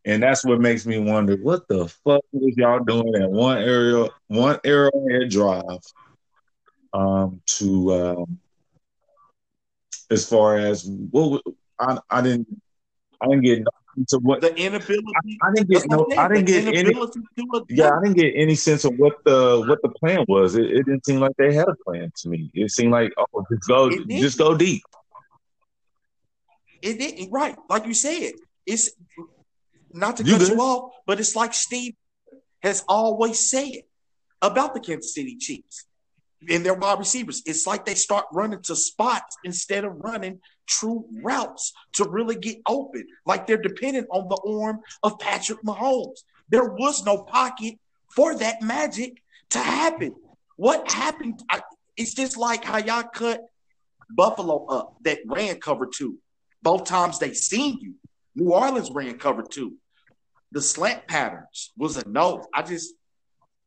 [0.06, 4.08] And that's what makes me wonder what the fuck was y'all doing at one area,
[4.28, 5.82] one arrowhead drive
[6.94, 8.40] um, to um,
[10.10, 11.44] as far as what
[11.80, 12.48] I, I didn't
[13.22, 13.64] I didn't get
[13.98, 15.04] into what the inability.
[15.42, 16.08] I, I didn't get no.
[16.18, 16.94] I didn't get any.
[17.70, 20.56] Yeah, I didn't get any sense of what the what the plan was.
[20.56, 22.50] It, it, didn't seem like they had a plan to me.
[22.54, 24.84] It seemed like oh, just go, just go deep.
[26.82, 28.34] It didn't right, like you said.
[28.66, 28.92] It's
[29.92, 30.50] not to you cut good.
[30.50, 31.96] you off, but it's like Steve
[32.62, 33.82] has always said
[34.42, 35.86] about the Kansas City Chiefs
[36.48, 37.42] and their wide receivers.
[37.46, 42.58] It's like they start running to spots instead of running true routes to really get
[42.68, 43.06] open.
[43.26, 46.24] Like they're dependent on the arm of Patrick Mahomes.
[46.50, 47.76] There was no pocket
[48.16, 49.22] for that magic
[49.52, 50.16] to happen.
[50.56, 51.44] What happened?
[51.50, 51.62] I,
[51.98, 53.42] it's just like how y'all cut
[54.10, 56.18] Buffalo up that ran cover two.
[56.62, 57.96] Both times they seen you.
[58.36, 59.76] New Orleans ran cover two.
[60.52, 62.46] The slant patterns was a no.
[62.54, 62.94] I just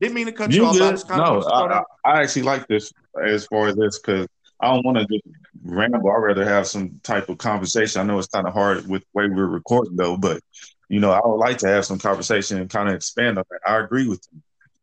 [0.02, 1.08] didn't mean to cut you, you off.
[1.10, 2.92] no, I, I, I, actually like this
[3.24, 4.26] as far as this because
[4.58, 5.24] I don't want to just
[5.62, 6.10] ramble.
[6.10, 8.00] I'd rather have some type of conversation.
[8.00, 10.42] I know it's kind of hard with the way we're recording though, but
[10.88, 13.60] you know, I would like to have some conversation and kind of expand on that.
[13.64, 14.42] I agree with you.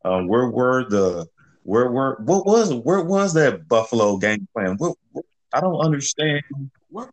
[0.10, 1.28] Um, where were the
[1.64, 4.78] where were what was where was that Buffalo game plan?
[4.78, 6.44] What, what I don't understand.
[6.90, 7.10] What?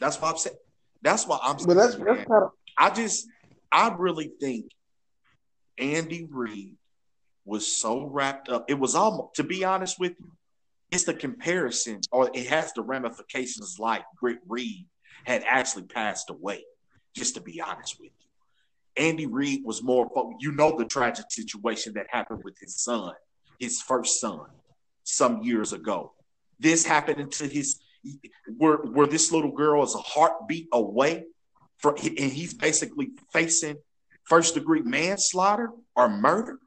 [0.00, 0.56] That's what I'm saying.
[1.00, 1.58] That's why I'm.
[1.60, 2.50] Saying, But that's, that's kind of.
[2.76, 3.28] I just,
[3.70, 4.72] I really think
[5.78, 6.76] Andy Reid
[7.44, 8.66] was so wrapped up.
[8.68, 10.30] It was almost, to be honest with you,
[10.90, 14.86] it's the comparison, or it has the ramifications like Britt Reid
[15.24, 16.64] had actually passed away.
[17.14, 20.08] Just to be honest with you, Andy Reid was more.
[20.40, 23.12] You know the tragic situation that happened with his son,
[23.58, 24.46] his first son,
[25.04, 26.12] some years ago.
[26.60, 27.80] This happened to his
[28.56, 31.24] where where this little girl is a heartbeat away
[31.78, 33.76] from, and he's basically facing
[34.28, 36.58] first degree manslaughter or murder.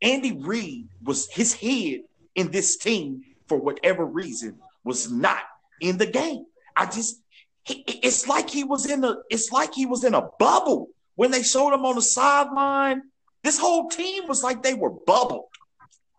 [0.00, 2.02] Andy Reid was his head
[2.34, 5.42] in this team for whatever reason was not
[5.80, 6.44] in the game.
[6.76, 7.20] I just
[7.66, 11.42] it's like he was in a it's like he was in a bubble when they
[11.42, 13.02] showed him on the sideline.
[13.42, 15.46] This whole team was like they were bubbled.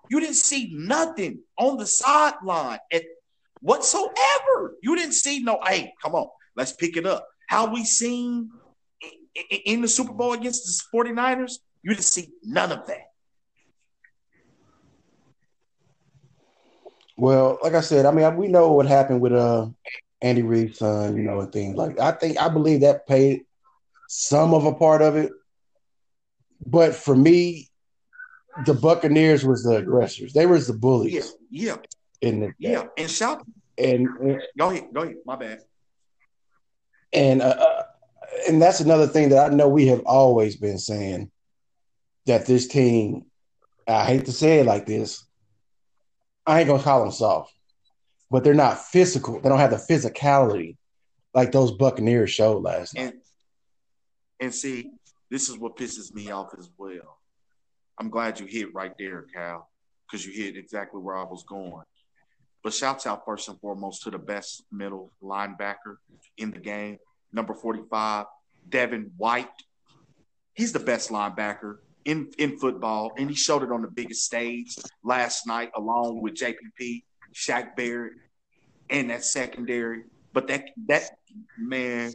[0.10, 3.04] You didn't see nothing on the sideline at
[3.62, 4.76] whatsoever.
[4.82, 7.28] You didn't see no, hey, come on, let's pick it up.
[7.48, 8.50] How we seen
[9.66, 13.12] in the Super Bowl against the 49ers, you didn't see none of that.
[17.18, 19.68] Well, like I said, I mean, we know what happened with uh
[20.22, 23.46] Andy Reid's son, you know, and things like I think I believe that paid
[24.08, 25.32] some of a part of it.
[26.66, 27.70] But for me,
[28.66, 30.34] the Buccaneers was the aggressors.
[30.34, 31.34] They was the bullies.
[31.50, 31.76] Yeah.
[31.76, 31.76] yeah.
[32.22, 33.46] In the yeah, and shout
[33.78, 35.18] and, and go ahead, go ahead.
[35.26, 35.60] My bad.
[37.14, 37.84] And uh, uh,
[38.48, 41.32] and that's another thing that I know we have always been saying
[42.26, 43.26] that this team.
[43.88, 45.24] I hate to say it like this.
[46.46, 47.54] I ain't gonna call them soft,
[48.32, 49.40] but they're not physical.
[49.40, 50.78] They don't have the physicality
[51.34, 53.04] like those Buccaneers showed last night.
[53.04, 53.14] And,
[54.40, 54.92] and see,
[55.30, 57.20] this is what pisses me off as well.
[58.00, 59.70] I'm glad you hit right there, Cal,
[60.06, 61.84] because you hit exactly where I was going.
[62.64, 65.98] But shouts out first and foremost to the best middle linebacker
[66.38, 66.98] in the game,
[67.36, 68.26] number 45,
[68.68, 69.50] Devin White.
[70.54, 74.76] He's the best linebacker in, in football, and he showed it on the biggest stage
[75.04, 78.14] last night, along with JPP, Shaq Barrett,
[78.90, 80.04] and that secondary.
[80.34, 81.10] But that that
[81.58, 82.14] man,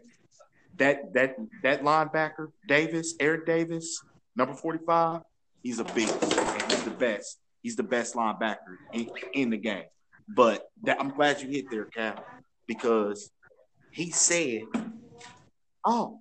[0.77, 4.03] that that that linebacker, Davis, Eric Davis,
[4.37, 5.23] number 45,
[5.63, 6.23] he's a beast.
[6.23, 7.39] And he's the best.
[7.63, 9.85] He's the best linebacker in, in the game.
[10.29, 12.25] But that, I'm glad you hit there, Cal,
[12.67, 13.31] because
[13.91, 14.63] he said,
[15.85, 16.21] "Oh,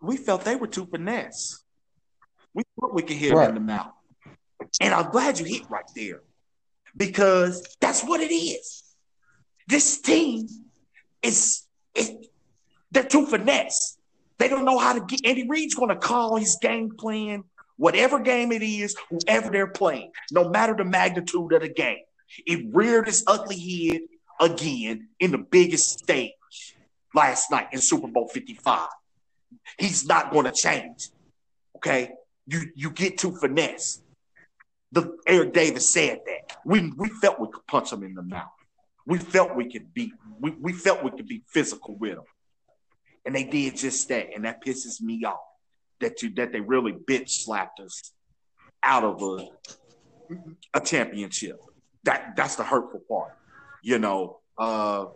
[0.00, 1.62] we felt they were too finesse.
[2.52, 3.48] We thought we could hit right.
[3.48, 3.92] in the mouth."
[4.80, 6.22] And I'm glad you hit right there,
[6.96, 8.82] because that's what it is.
[9.66, 10.46] This team
[11.22, 11.62] is,
[11.94, 12.12] is
[12.90, 13.98] they're too finesse.
[14.38, 15.24] They don't know how to get.
[15.24, 17.44] Andy Reid's going to call his game plan,
[17.76, 22.02] whatever game it is, whoever they're playing, no matter the magnitude of the game.
[22.46, 24.00] It reared its ugly head
[24.40, 26.32] again in the biggest stage
[27.14, 28.88] last night in Super Bowl 55.
[29.78, 31.10] He's not going to change.
[31.76, 32.10] Okay?
[32.46, 34.02] You you get too finesse.
[34.92, 36.56] The Eric Davis said that.
[36.64, 38.50] We we felt we could punch him in the mouth.
[39.06, 40.12] We felt we could beat.
[40.38, 42.24] We, we felt we could be physical with him.
[43.24, 44.34] And they did just that.
[44.34, 45.38] And that pisses me off.
[46.00, 48.12] That you that they really bitch slapped us
[48.82, 49.48] out of a
[50.74, 51.58] a championship
[52.04, 53.36] that that's the hurtful part.
[53.82, 55.06] You know, uh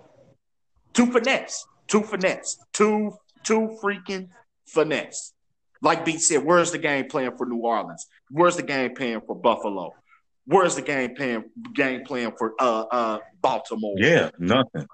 [0.92, 4.28] too finesse, too finesse, too too freaking
[4.66, 5.32] finesse.
[5.80, 8.06] Like B said, where's the game plan for New Orleans?
[8.30, 9.94] Where's the game plan for Buffalo?
[10.44, 13.94] Where's the game plan game plan for uh uh Baltimore?
[13.96, 14.86] Yeah, nothing.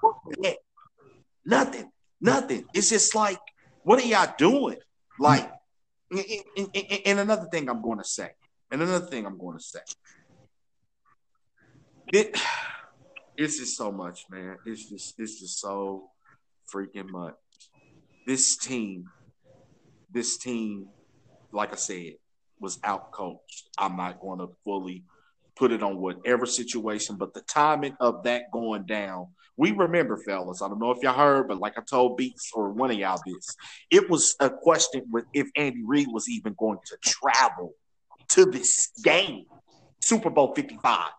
[1.44, 1.90] Nothing.
[2.20, 2.64] Nothing.
[2.74, 3.38] It's just like,
[3.82, 4.78] what are y'all doing?
[5.18, 5.50] Like,
[6.10, 6.70] and,
[7.06, 8.30] and another thing I'm going to say,
[8.70, 9.80] and another thing I'm going to say,
[12.12, 12.36] it
[13.36, 14.56] it's just so much, man.
[14.66, 16.10] It's just it's just so
[16.72, 17.34] freaking much.
[18.26, 19.04] This team,
[20.10, 20.88] this team,
[21.52, 22.14] like I said,
[22.60, 23.68] was out coached.
[23.78, 25.04] I'm not going to fully
[25.56, 30.62] put it on whatever situation, but the timing of that going down, we remember, fellas.
[30.62, 33.20] I don't know if y'all heard, but like I told Beats or one of y'all
[33.24, 33.54] this,
[33.90, 37.74] it was a question with if Andy Reid was even going to travel
[38.30, 39.44] to this game,
[40.00, 41.10] Super Bowl 55.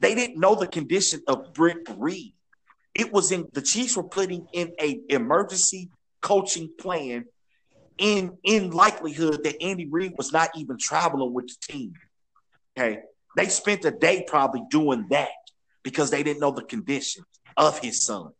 [0.00, 2.34] They didn't know the condition of Britt Reid.
[2.98, 5.88] It was in the Chiefs were putting in a emergency
[6.20, 7.24] coaching plan
[7.96, 11.92] in in likelihood that Andy Reid was not even traveling with the team.
[12.76, 13.00] Okay.
[13.36, 15.28] They spent a day probably doing that
[15.84, 17.24] because they didn't know the condition
[17.56, 18.32] of his son.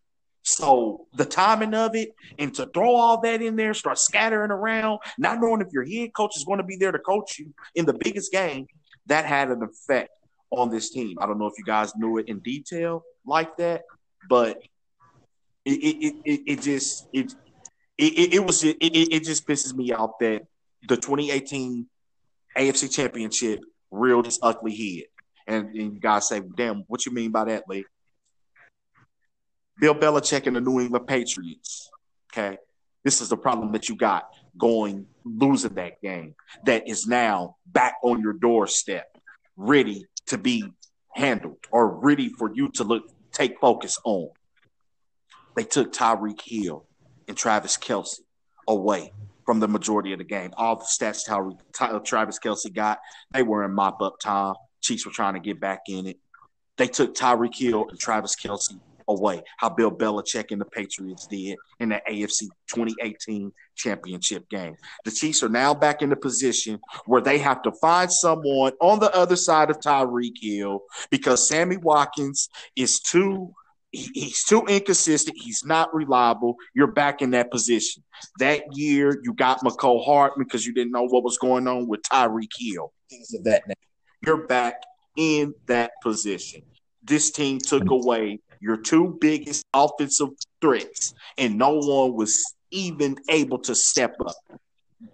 [0.43, 5.01] So the timing of it and to throw all that in there, start scattering around,
[5.19, 7.85] not knowing if your head coach is going to be there to coach you in
[7.85, 8.67] the biggest game,
[9.07, 10.11] that had an effect
[10.51, 11.17] on this team.
[11.21, 13.83] I don't know if you guys knew it in detail like that,
[14.29, 14.63] but
[15.65, 17.35] it it, it, it just it
[17.97, 20.47] it, it was it, it just pisses me off that
[20.89, 21.87] the 2018
[22.57, 25.07] AFC Championship reeled its ugly head.
[25.47, 27.85] And, and guys say, damn, what you mean by that, Lee?
[29.81, 31.89] Bill Belichick and the New England Patriots.
[32.33, 32.59] Okay.
[33.05, 34.29] This is the problem that you got
[34.59, 36.35] going, losing that game
[36.67, 39.07] that is now back on your doorstep,
[39.57, 40.65] ready to be
[41.15, 43.05] handled or ready for you to look,
[43.39, 44.31] take focus on.
[45.57, 46.87] They took Tyreek Hill
[47.27, 48.21] and Travis Kelce
[48.67, 49.13] away
[49.45, 50.53] from the majority of the game.
[50.57, 52.99] All the stats Tyreek, uh, Travis Kelce got,
[53.33, 54.55] they were in mop up time.
[54.81, 56.19] Chiefs were trying to get back in it.
[56.77, 61.57] They took Tyreek Hill and Travis Kelce away, how Bill Belichick and the Patriots did
[61.81, 64.77] in the AFC 2018 championship game.
[65.05, 69.01] The Chiefs are now back in the position where they have to find someone on
[69.01, 73.53] the other side of Tyreek Hill because Sammy Watkins is too
[73.91, 75.37] he's too inconsistent.
[75.39, 76.57] He's not reliable.
[76.75, 78.05] You're back in that position.
[78.39, 82.03] That year, you got Mecole Hardman because you didn't know what was going on with
[82.03, 82.93] Tyreek Hill.
[83.09, 83.79] Things of that nature.
[84.25, 84.83] You're back
[85.17, 86.63] in that position.
[87.03, 93.59] This team took away your two biggest offensive threats, and no one was even able
[93.61, 94.35] to step up.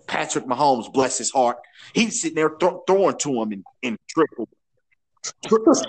[0.06, 1.58] Patrick Mahomes, bless his heart,
[1.92, 4.48] he's sitting there th- throwing to him in, in triple
[5.48, 5.80] he's,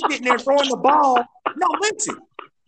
[0.00, 1.18] sitting there throwing the ball.
[1.56, 2.16] No, listen,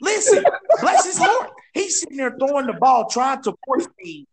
[0.00, 0.44] listen,
[0.80, 1.50] bless his heart.
[1.72, 4.26] He's sitting there throwing the ball, trying to force feed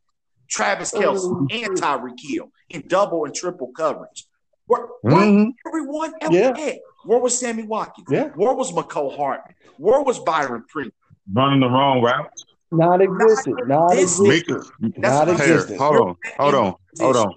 [0.50, 4.28] Travis Kelce oh, and Tyreek Hill in double and triple coverage.
[4.66, 5.50] Where, mm-hmm.
[5.68, 6.54] everyone else yeah.
[6.58, 6.78] at?
[7.06, 8.08] Where was Sammy Watkins?
[8.10, 8.30] Yeah.
[8.36, 9.56] Where was Mecole Hardman?
[9.78, 10.94] Where was Byron Pringle?
[11.32, 12.30] Running the wrong route.
[12.72, 13.68] Not existent.
[13.68, 14.98] Not existent.
[14.98, 15.80] Not existent.
[15.80, 16.16] Hold on.
[16.38, 16.76] Hold on.
[17.00, 17.36] Hold on.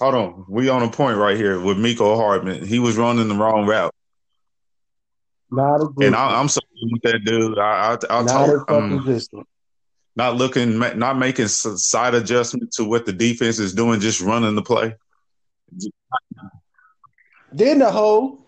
[0.00, 2.64] Hold on, we on a point right here with Mecole Hardman.
[2.64, 3.92] He was running the wrong route.
[5.50, 7.58] Not a and I, am sorry with that dude.
[7.58, 8.70] I, I, I'll not talk.
[8.70, 9.36] Um,
[10.14, 14.62] not looking, not making side adjustment to what the defense is doing, just running the
[14.62, 14.94] play.
[17.50, 18.46] Then the whole,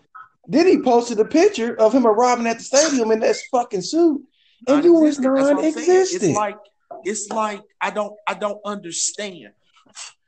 [0.53, 4.21] then he posted a picture of him arriving at the stadium in that fucking suit,
[4.67, 6.23] and you was non-existent.
[6.23, 6.57] It's like,
[7.03, 9.51] it's like I don't, I don't understand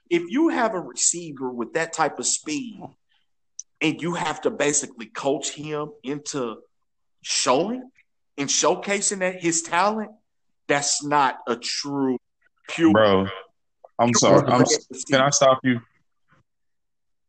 [0.09, 2.81] if you have a receiver with that type of speed
[3.81, 6.57] and you have to basically coach him into
[7.21, 7.89] showing
[8.37, 10.11] and showcasing that his talent,
[10.67, 12.17] that's not a true
[12.69, 12.93] pure.
[12.93, 13.27] Bro,
[13.99, 14.47] I'm sorry.
[14.51, 14.63] I'm,
[15.09, 15.81] can I stop you?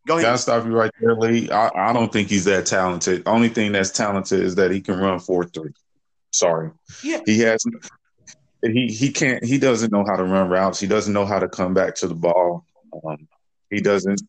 [0.06, 0.26] Go ahead.
[0.26, 1.50] Can I stop you right there, Lee?
[1.50, 3.22] I, I don't think he's that talented.
[3.26, 5.72] Only thing that's talented is that he can run four three.
[6.30, 6.70] Sorry.
[7.02, 7.20] Yeah.
[7.24, 7.64] He has
[8.62, 10.80] he he can't he doesn't know how to run routes.
[10.80, 12.64] He doesn't know how to come back to the ball.
[13.06, 13.28] Um,
[13.70, 14.20] he doesn't.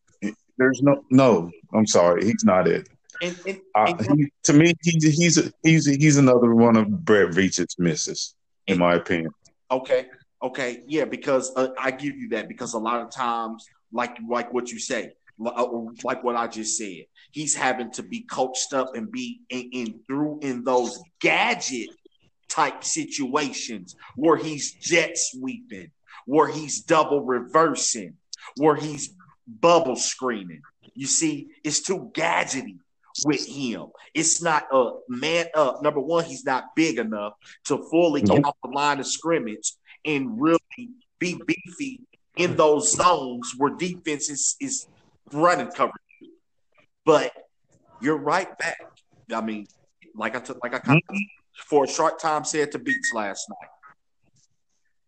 [0.57, 1.51] There's no no.
[1.73, 2.87] I'm sorry, he's not it.
[3.21, 7.77] And, and, uh, he, to me, he, he's he's he's another one of Brett Veach's
[7.79, 8.35] misses,
[8.67, 9.31] in my opinion.
[9.71, 10.07] Okay,
[10.41, 14.53] okay, yeah, because uh, I give you that because a lot of times, like like
[14.53, 15.13] what you say,
[15.43, 15.67] Uh,
[16.03, 19.99] like what I just said, he's having to be coached up and be in, in
[20.07, 21.89] through in those gadget
[22.49, 25.91] type situations where he's jet sweeping,
[26.25, 28.15] where he's double reversing,
[28.57, 29.13] where he's
[29.47, 30.61] bubble screening.
[30.93, 32.77] You see, it's too gadgety
[33.25, 33.87] with him.
[34.13, 35.81] It's not a man up.
[35.81, 37.33] Number one, he's not big enough
[37.65, 38.37] to fully nope.
[38.37, 39.73] get off the line of scrimmage
[40.05, 40.59] and really
[41.19, 42.01] be beefy
[42.37, 44.87] in those zones where defense is, is
[45.35, 45.93] running coverage.
[47.05, 47.31] But
[48.01, 48.77] you're right back.
[49.33, 49.67] I mean,
[50.15, 51.61] like I took, like I kind of, mm-hmm.
[51.67, 53.69] for a short time said to Beats last night.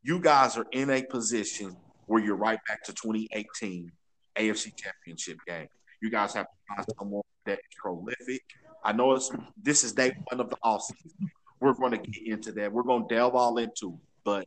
[0.03, 1.75] You guys are in a position
[2.05, 3.91] where you're right back to 2018
[4.37, 5.67] AFC Championship game.
[6.01, 8.43] You guys have to find someone that is prolific.
[8.83, 11.29] I know it's this is day one of the offseason.
[11.59, 12.71] We're going to get into that.
[12.71, 14.45] We're going to delve all into it, but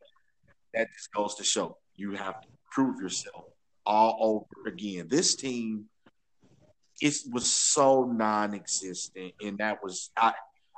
[0.75, 3.45] that just goes to show you have to prove yourself
[3.87, 5.09] all over again.
[5.09, 5.87] This team
[7.01, 10.33] it was so non-existent, and that was I.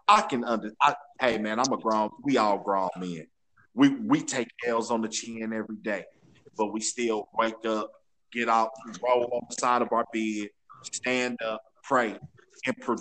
[0.09, 0.73] I can under.
[0.81, 2.11] I, hey man, I'm a grown.
[2.23, 3.27] We all grown men.
[3.75, 6.05] We we take L's on the chin every day
[6.59, 7.91] but we still wake up
[8.33, 8.71] get out,
[9.03, 10.49] roll on the side of our bed,
[10.83, 12.17] stand up, pray,
[12.67, 12.97] and, pro-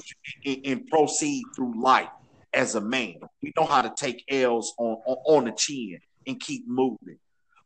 [0.45, 2.09] and proceed through life
[2.53, 3.15] as a man.
[3.41, 7.17] We know how to take L's on, on, on the chin and keep moving.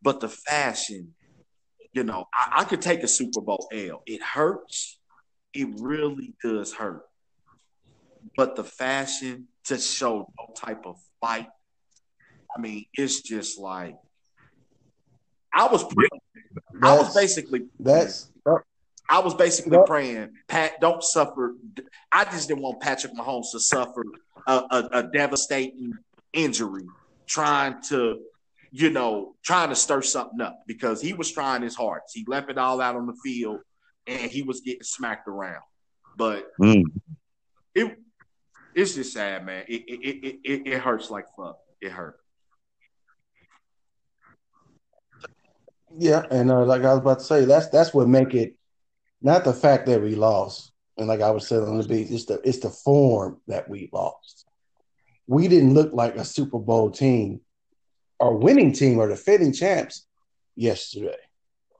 [0.02, 1.14] But the fashion,
[1.96, 4.02] you know, I, I could take a Super Bowl L.
[4.04, 4.98] It hurts.
[5.54, 7.06] It really does hurt.
[8.36, 11.48] But the fashion to show no type of fight,
[12.54, 13.96] I mean, it's just like
[15.54, 16.20] I was praying.
[16.82, 18.30] I was basically that's
[19.08, 21.54] I was basically praying, Pat, don't suffer.
[22.12, 24.04] I just didn't want Patrick Mahomes to suffer
[24.46, 25.92] a, a, a, devastating
[26.32, 26.86] injury
[27.26, 28.18] trying to,
[28.78, 32.14] you know, trying to stir something up because he was trying his hardest.
[32.14, 33.60] He left it all out on the field
[34.06, 35.62] and he was getting smacked around.
[36.14, 36.84] But mm.
[37.74, 37.96] it
[38.74, 39.64] it's just sad, man.
[39.66, 41.56] It it, it it it hurts like fuck.
[41.80, 42.18] It hurt.
[45.96, 48.56] Yeah, and uh, like I was about to say, that's that's what make it
[49.22, 52.26] not the fact that we lost, and like I was saying on the beat, it's
[52.26, 54.44] the it's the form that we lost.
[55.26, 57.40] We didn't look like a Super Bowl team
[58.18, 60.06] or winning team or defending champs
[60.54, 61.16] yesterday.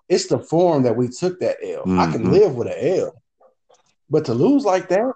[0.09, 1.81] It's the form that we took that L.
[1.81, 1.99] Mm-hmm.
[1.99, 2.33] I can mm-hmm.
[2.33, 3.23] live with an L,
[4.09, 5.13] but to lose like that,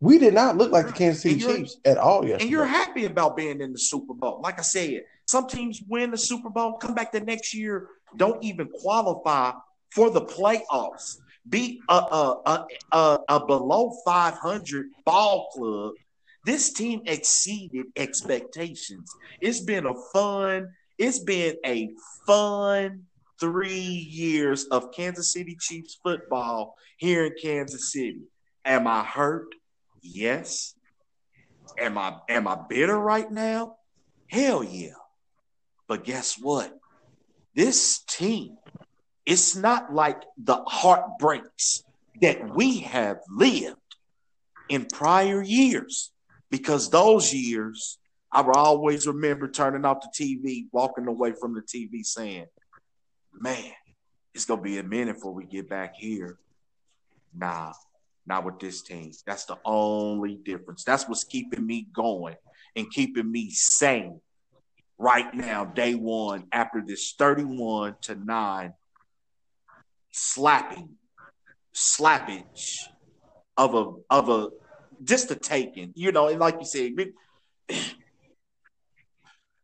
[0.00, 2.44] we did not look like the Kansas City Chiefs at all yesterday.
[2.44, 4.40] And you're happy about being in the Super Bowl.
[4.42, 8.42] Like I said, some teams win the Super Bowl, come back the next year, don't
[8.42, 9.52] even qualify
[9.90, 11.18] for the playoffs.
[11.48, 15.94] Be a, a, a, a, below 500 ball club.
[16.48, 19.14] This team exceeded expectations.
[19.38, 21.90] It's been a fun, it's been a
[22.26, 23.02] fun
[23.38, 28.22] three years of Kansas City Chiefs football here in Kansas City.
[28.64, 29.48] Am I hurt?
[30.00, 30.74] Yes.
[31.78, 33.76] Am I am I bitter right now?
[34.28, 34.96] Hell yeah.
[35.86, 36.72] But guess what?
[37.54, 38.56] This team
[39.26, 41.84] it's not like the heartbreaks
[42.22, 43.76] that we have lived
[44.70, 46.10] in prior years,
[46.50, 47.98] because those years,
[48.32, 52.46] I will always remember turning off the TV, walking away from the TV saying,
[53.32, 53.72] man,
[54.34, 56.38] it's to be a minute before we get back here.
[57.34, 57.72] Nah,
[58.26, 59.12] not with this team.
[59.26, 60.84] That's the only difference.
[60.84, 62.36] That's what's keeping me going
[62.76, 64.20] and keeping me sane
[64.98, 68.72] right now, day one, after this 31 to 9
[70.12, 70.90] slapping,
[71.74, 72.80] slappage
[73.56, 74.48] of a of a
[75.02, 76.92] just a taking, you know, and like you said,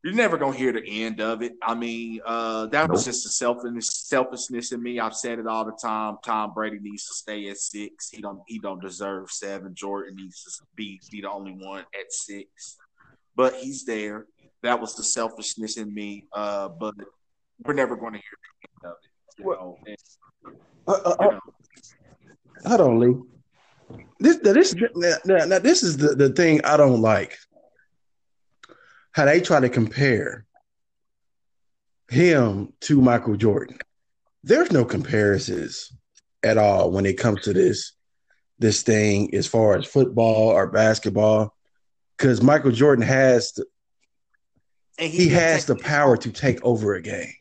[0.04, 1.54] you're never gonna hear the end of it.
[1.62, 5.00] I mean, uh, that was just the selfishness, selfishness in me.
[5.00, 6.18] I've said it all the time.
[6.22, 8.10] Tom Brady needs to stay at six.
[8.10, 9.74] He don't he don't deserve seven.
[9.74, 12.76] Jordan needs to be be the only one at six,
[13.34, 14.26] but he's there.
[14.62, 16.26] That was the selfishness in me.
[16.32, 16.94] Uh, but
[17.64, 19.10] we're never going to hear the end of it.
[19.38, 19.96] You know, and,
[20.86, 23.33] uh, uh, uh, hold on, Lee.
[24.20, 24.74] This, this,
[25.24, 27.36] now, now, this is the, the thing I don't like.
[29.12, 30.44] How they try to compare
[32.08, 33.78] him to Michael Jordan.
[34.42, 35.92] There's no comparisons
[36.42, 37.92] at all when it comes to this
[38.58, 41.54] this thing as far as football or basketball,
[42.16, 43.64] because Michael Jordan has the,
[44.98, 47.34] he, he has the power to take over a game.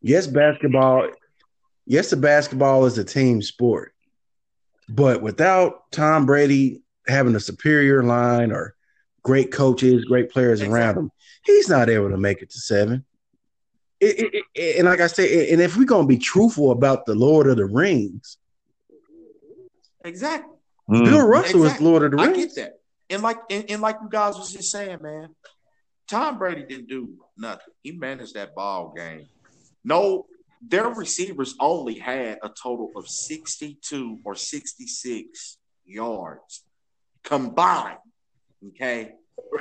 [0.00, 1.08] Yes, basketball
[1.86, 3.93] yes, the basketball is a team sport,
[4.88, 8.74] but without Tom Brady having a superior line or
[9.22, 10.78] great coaches, great players exactly.
[10.78, 11.10] around him,
[11.44, 13.04] he's not able to make it to seven.
[14.00, 17.14] It, it, it, and like I said, and if we're gonna be truthful about the
[17.14, 18.38] Lord of the Rings,
[20.04, 20.52] exactly.
[20.90, 21.04] Mm.
[21.04, 21.86] Bill Russell exactly.
[21.86, 22.36] is Lord of the Rings.
[22.36, 22.72] I get that,
[23.08, 25.28] and like and, and like you guys was just saying, man,
[26.08, 27.72] Tom Brady didn't do nothing.
[27.82, 29.26] He managed that ball game.
[29.84, 30.26] No,
[30.68, 36.64] their receivers only had a total of 62 or 66 yards
[37.22, 37.98] combined.
[38.68, 39.12] Okay.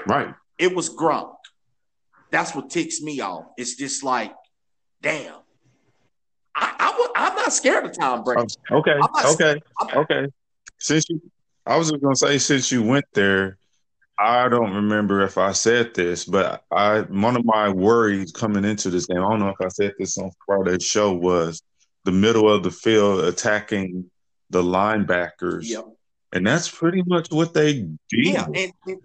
[0.08, 0.34] Right.
[0.58, 1.36] It was Gronk.
[2.32, 3.46] That's what ticks me off.
[3.58, 4.34] It's just like,
[5.02, 5.36] damn.
[6.56, 8.54] I, I, am not scared of Tom Brady.
[8.72, 9.00] Okay.
[9.26, 9.62] Okay.
[9.96, 10.28] okay.
[10.80, 11.22] Since you,
[11.66, 13.58] I was just gonna say, since you went there,
[14.20, 18.90] I don't remember if I said this, but I one of my worries coming into
[18.90, 21.62] this game, I don't know if I said this on Friday's show, was
[22.06, 24.10] the middle of the field attacking
[24.50, 25.68] the linebackers.
[25.68, 25.86] Yep.
[26.32, 27.98] And that's pretty much what they did.
[28.12, 29.02] Yeah, and, and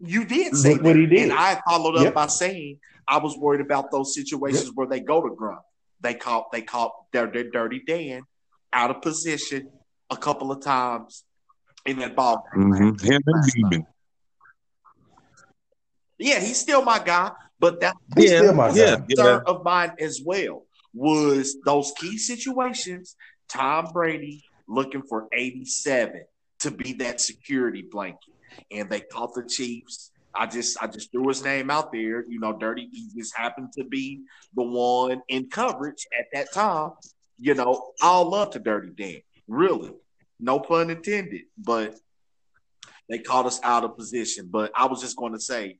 [0.00, 1.22] you did say what, what he did.
[1.24, 2.14] And I followed up yep.
[2.14, 2.78] by saying
[3.08, 4.72] I was worried about those situations yep.
[4.74, 5.60] where they go to grunt.
[6.00, 8.22] They caught they caught their, their dirty Dan
[8.72, 9.70] out of position
[10.10, 11.24] a couple of times
[11.84, 12.46] in that ball.
[12.54, 13.04] Mm-hmm.
[13.04, 13.86] Him and
[16.18, 19.40] yeah, he's still my guy, but that's yeah, still my yeah, yeah.
[19.46, 20.64] of mine as well.
[20.94, 23.16] was those key situations.
[23.48, 26.24] Tom Brady looking for 87
[26.60, 28.34] to be that security blanket,
[28.70, 30.10] and they caught the Chiefs.
[30.34, 32.24] I just I just threw his name out there.
[32.28, 34.22] You know, Dirty he just happened to be
[34.54, 36.92] the one in coverage at that time.
[37.38, 39.22] You know, all love to Dirty Dan.
[39.48, 39.92] Really.
[40.38, 41.42] No pun intended.
[41.56, 41.96] But
[43.08, 44.48] they caught us out of position.
[44.50, 45.78] But I was just going to say,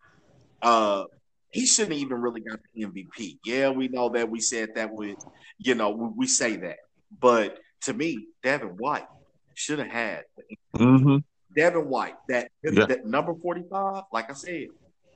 [0.63, 1.05] uh,
[1.51, 3.39] he shouldn't even really got the MVP.
[3.45, 5.17] Yeah, we know that we said that with,
[5.59, 6.79] you know, we, we say that.
[7.19, 9.07] But to me, Devin White
[9.55, 10.25] should have had.
[10.75, 11.19] Mm-hmm.
[11.55, 12.87] Devin White, that, yeah.
[12.87, 14.67] that number 45, like I said,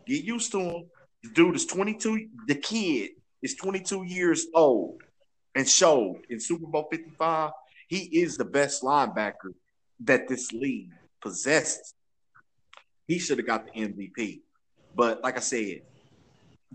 [0.07, 0.85] get used to him.
[1.23, 2.29] The dude is 22.
[2.47, 3.11] The kid
[3.43, 5.03] is 22 years old
[5.55, 7.51] and showed in Super Bowl 55
[7.91, 9.53] he is the best linebacker
[10.05, 11.93] that this league possesses.
[13.09, 14.43] He should have got the MVP.
[14.95, 15.83] But like I said,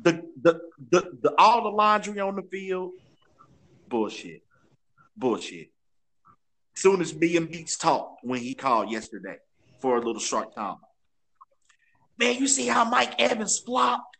[0.01, 0.59] the the
[0.91, 2.91] the, the all the laundry on the field,
[3.87, 4.41] bullshit.
[5.17, 5.69] Bullshit.
[6.73, 9.37] Soon as me and Beats talked when he called yesterday
[9.79, 10.77] for a little short time.
[12.17, 14.17] Man, you see how Mike Evans flopped?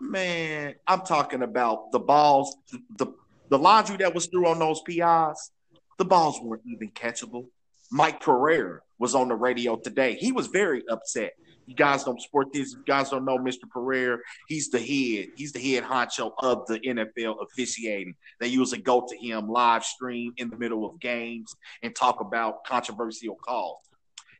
[0.00, 2.56] Man, I'm talking about the balls,
[2.96, 3.12] the
[3.50, 5.50] the laundry that was through on those PIs.
[5.98, 7.48] The balls weren't even catchable.
[7.90, 10.14] Mike Pereira was on the radio today.
[10.14, 11.34] He was very upset.
[11.72, 12.74] You guys don't support this.
[12.74, 13.66] You guys don't know Mr.
[13.66, 14.18] Pereira.
[14.46, 15.30] He's the head.
[15.36, 18.14] He's the head honcho of the NFL officiating.
[18.40, 22.64] They usually go to him live stream in the middle of games and talk about
[22.64, 23.78] controversial calls.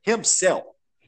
[0.03, 0.65] Himself,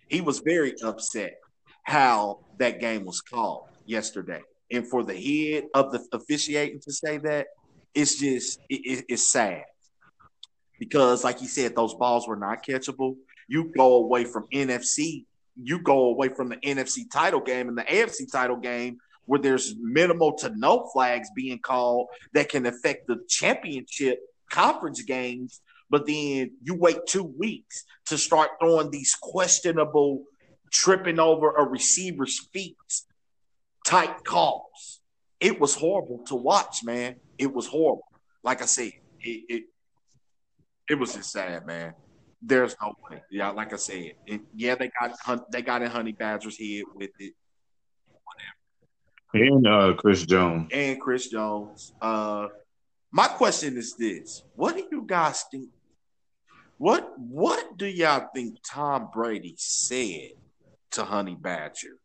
[0.09, 1.35] he was very upset
[1.83, 4.41] how that game was called yesterday.
[4.71, 7.49] And for the head of the officiating to say that,
[7.95, 9.65] it's just it, it's sad
[10.79, 13.17] because, like you said, those balls were not catchable.
[13.47, 15.27] You go away from NFC,
[15.57, 19.75] you go away from the NFC title game and the AFC title game where there's
[19.81, 25.61] minimal to no flags being called that can affect the championship conference games.
[25.91, 30.25] But then you wait two weeks to start throwing these questionable,
[30.71, 32.77] tripping over a receiver's feet
[33.87, 35.01] type calls.
[35.41, 37.17] It was horrible to watch, man.
[37.39, 38.09] It was horrible.
[38.43, 39.65] Like I said, it, it
[40.89, 41.95] it was just sad, man.
[42.47, 43.23] There's no way.
[43.31, 47.11] Yeah, like I said, it, yeah, they got they got in Honey Badger's head with
[47.19, 47.33] it.
[49.33, 49.53] Whatever.
[49.53, 50.69] And uh, Chris Jones.
[50.71, 51.95] And Chris Jones.
[52.03, 52.49] Uh,
[53.11, 55.71] my question is this: What do you guys think?
[56.77, 60.33] What What do y'all think Tom Brady said
[60.93, 61.97] to Honey Badger?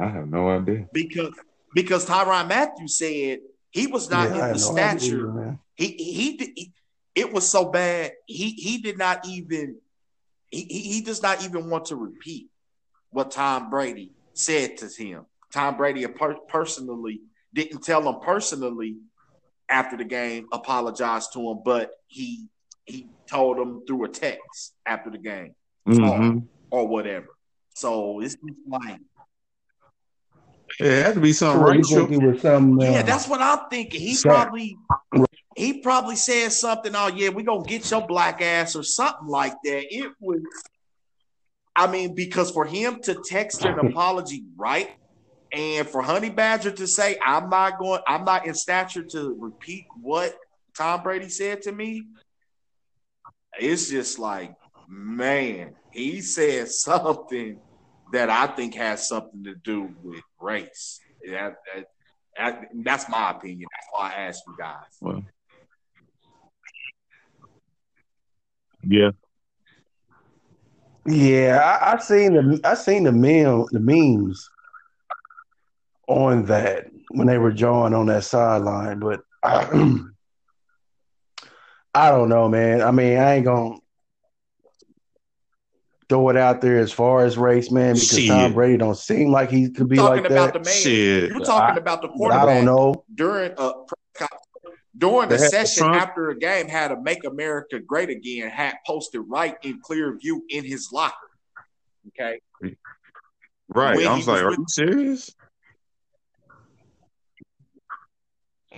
[0.00, 0.86] I have no idea.
[0.92, 1.32] Because
[1.74, 3.40] because Tyrann Mathieu said
[3.78, 5.30] he was not yeah, in the stature.
[5.30, 6.72] Idea, he, he, he
[7.14, 8.12] it was so bad.
[8.26, 9.76] He he did not even
[10.50, 12.48] he, he does not even want to repeat
[13.10, 15.26] what Tom Brady said to him.
[15.52, 17.20] Tom Brady per- personally
[17.54, 18.96] didn't tell him personally
[19.68, 22.46] after the game, apologized to him, but he
[22.84, 25.54] he told him through a text after the game
[25.86, 26.38] mm-hmm.
[26.70, 27.28] or, or whatever.
[27.74, 29.00] So it's like
[30.80, 32.38] it had to be something racial.
[32.38, 34.00] Some, uh, yeah, that's what I'm thinking.
[34.00, 34.76] He probably
[35.56, 36.92] he probably said something.
[36.94, 39.94] Oh yeah, we gonna get your black ass or something like that.
[39.94, 40.40] It was.
[41.74, 44.90] I mean, because for him to text an apology right,
[45.52, 49.86] and for Honey Badger to say, "I'm not going, I'm not in stature to repeat
[50.00, 50.36] what
[50.76, 52.04] Tom Brady said to me,"
[53.58, 54.54] it's just like,
[54.88, 57.58] man, he said something
[58.12, 61.00] that I think has something to do with race.
[61.30, 61.84] That, that,
[62.36, 63.68] that that's my opinion.
[63.72, 64.98] That's why I asked you guys.
[65.00, 65.24] Well,
[68.82, 69.10] yeah.
[71.06, 74.48] Yeah, I, I seen the I seen the meme the memes
[76.06, 79.64] on that when they were drawing on that sideline, but I,
[81.94, 82.82] I don't know, man.
[82.82, 83.76] I mean, I ain't gonna
[86.08, 88.28] throw it out there as far as race, man, because Shit.
[88.28, 90.64] Tom Brady don't seem like he could be talking like about that.
[90.64, 90.74] The man.
[90.74, 91.30] Shit.
[91.30, 92.48] You're talking I, about the quarterback.
[92.48, 93.04] I don't know.
[93.14, 93.72] During uh,
[94.20, 94.26] a
[94.96, 96.02] during the session Trump.
[96.02, 100.44] after a game, had a "Make America Great Again" hat posted right in clear view
[100.48, 101.14] in his locker.
[102.08, 102.40] Okay.
[103.68, 103.96] Right.
[103.96, 105.34] When I was like, "Are you serious?"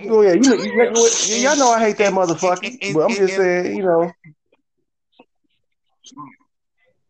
[0.08, 2.94] Oh yeah, you know, you, you, y'all know I hate that motherfucker.
[2.94, 4.10] but I'm just saying, you know.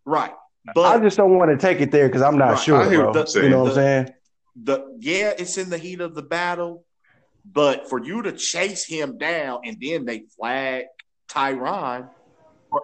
[0.04, 0.32] Right.
[0.74, 2.58] But I just don't want to take it there because I'm not right.
[2.58, 2.88] sure.
[2.88, 3.12] Bro.
[3.12, 4.10] The, you know what I'm saying?
[4.62, 6.84] The yeah, it's in the heat of the battle,
[7.44, 10.84] but for you to chase him down and then they flag
[11.28, 12.10] Tyrann
[12.70, 12.82] for,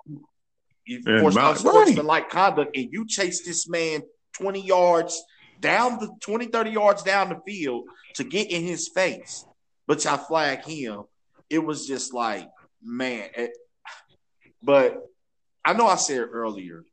[1.05, 4.03] for unsportsmanlike conduct, and you chase this man
[4.35, 5.23] 20 yards
[5.61, 9.45] down the 20, 30 yards down the field to get in his face,
[9.87, 11.05] but y'all flag him.
[11.51, 12.49] It was just like,
[12.83, 13.29] man.
[13.37, 13.51] It,
[14.63, 15.03] but
[15.65, 16.85] I know I said earlier,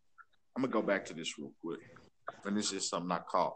[0.55, 1.79] I'm gonna go back to this real quick.
[2.45, 3.55] And this is something I caught.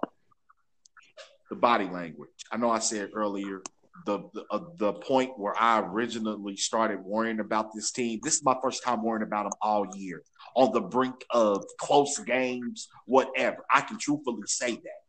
[1.50, 2.30] The body language.
[2.52, 3.62] I know I said earlier
[4.06, 8.20] the the, uh, the point where I originally started worrying about this team.
[8.24, 10.24] This is my first time worrying about them all year.
[10.56, 13.66] On the brink of close games, whatever.
[13.72, 15.02] I can truthfully say that.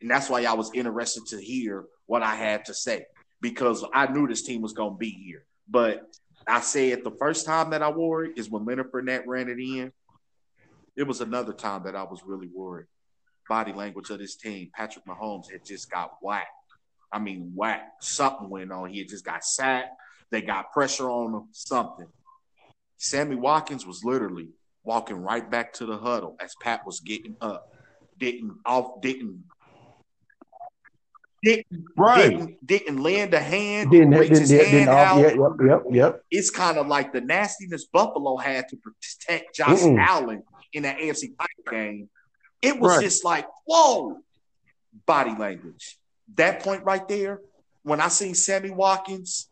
[0.00, 3.06] And that's why I was interested to hear what I had to say
[3.40, 5.44] because I knew this team was going to be here.
[5.68, 6.02] But
[6.46, 9.92] I said the first time that I worried is when Leonard Fournette ran it in.
[10.96, 12.86] It was another time that I was really worried.
[13.48, 14.70] Body language of this team.
[14.74, 16.48] Patrick Mahomes had just got whacked.
[17.12, 18.02] I mean, whacked.
[18.02, 18.90] Something went on.
[18.90, 19.90] He had just got sacked.
[20.30, 21.48] They got pressure on him.
[21.52, 22.06] Something.
[22.96, 24.48] Sammy Watkins was literally
[24.82, 27.72] walking right back to the huddle as Pat was getting up.
[28.18, 29.00] Didn't off.
[29.02, 29.44] Didn't
[31.42, 32.30] didn't, right.
[32.30, 35.18] didn't, didn't lend a hand, didn't, reach didn't, his didn't, hand out.
[35.20, 36.22] Yep, yep, yep.
[36.30, 40.04] It's kind of like the nastiness Buffalo had to protect Josh Mm-mm.
[40.04, 40.42] Allen
[40.72, 41.32] in that AFC
[41.70, 42.08] game.
[42.62, 43.02] It was right.
[43.02, 44.18] just like, whoa,
[45.06, 45.98] body language.
[46.34, 47.40] That point right there,
[47.82, 49.48] when I seen Sammy Watkins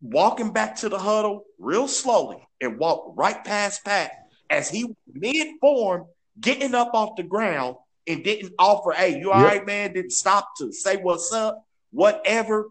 [0.00, 4.12] walking back to the huddle real slowly and walk right past Pat
[4.50, 6.06] as he mid form
[6.40, 7.76] getting up off the ground
[8.06, 9.50] and didn't offer, hey, you all yep.
[9.50, 9.92] right, man?
[9.92, 12.66] Didn't stop to say what's up, whatever.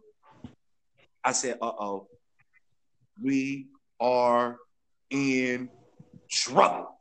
[1.23, 2.07] I said, uh oh,
[3.21, 3.67] we
[3.99, 4.57] are
[5.09, 5.69] in
[6.29, 6.94] trouble.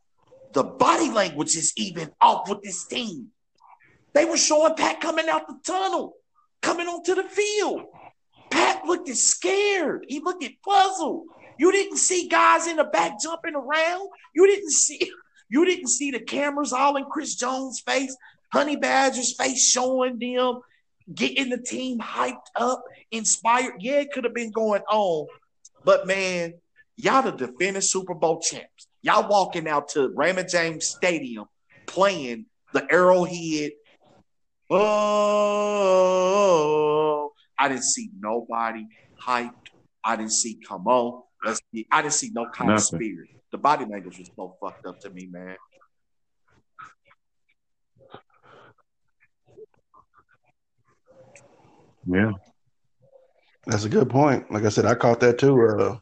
[0.54, 3.28] The body language is even off with this team.
[4.12, 6.14] They were showing Pat coming out the tunnel,
[6.62, 7.82] coming onto the field.
[8.50, 10.06] Pat looked scared.
[10.08, 11.26] He looked puzzled.
[11.58, 14.08] You didn't see guys in the back jumping around.
[14.34, 15.10] You didn't see
[15.48, 18.16] you didn't see the cameras all in Chris Jones' face,
[18.52, 20.60] Honey Badger's face showing them,
[21.12, 23.74] getting the team hyped up, inspired.
[23.80, 25.26] Yeah, it could have been going on.
[25.84, 26.54] But man,
[26.96, 28.86] y'all the defending Super Bowl champs.
[29.04, 31.44] Y'all walking out to Raymond James Stadium
[31.86, 33.72] playing the Arrowhead.
[34.70, 34.80] Oh,
[37.58, 38.86] I didn't see nobody
[39.22, 39.50] hyped.
[40.02, 41.22] I didn't see come on.
[41.44, 41.86] Let's see.
[41.92, 42.76] I didn't see no kind Nothing.
[42.78, 43.28] of spirit.
[43.52, 45.56] The body language was so fucked up to me, man.
[52.06, 52.32] Yeah.
[53.66, 54.50] That's a good point.
[54.50, 55.62] Like I said, I caught that too.
[55.62, 55.98] Uh,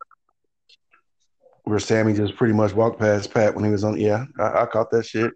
[1.65, 3.99] where Sammy just pretty much walked past Pat when he was on.
[3.99, 5.33] Yeah, I, I caught that shit.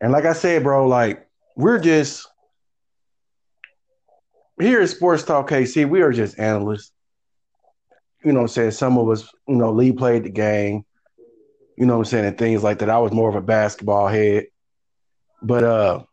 [0.00, 2.26] And like I said, bro, like we're just
[4.60, 6.92] here at Sports Talk KC, we are just analysts.
[8.24, 8.70] You know what I'm saying?
[8.72, 10.84] Some of us, you know, Lee played the game
[11.76, 12.90] you know what I'm saying, and things like that.
[12.90, 14.44] I was more of a basketball head.
[15.42, 16.04] But uh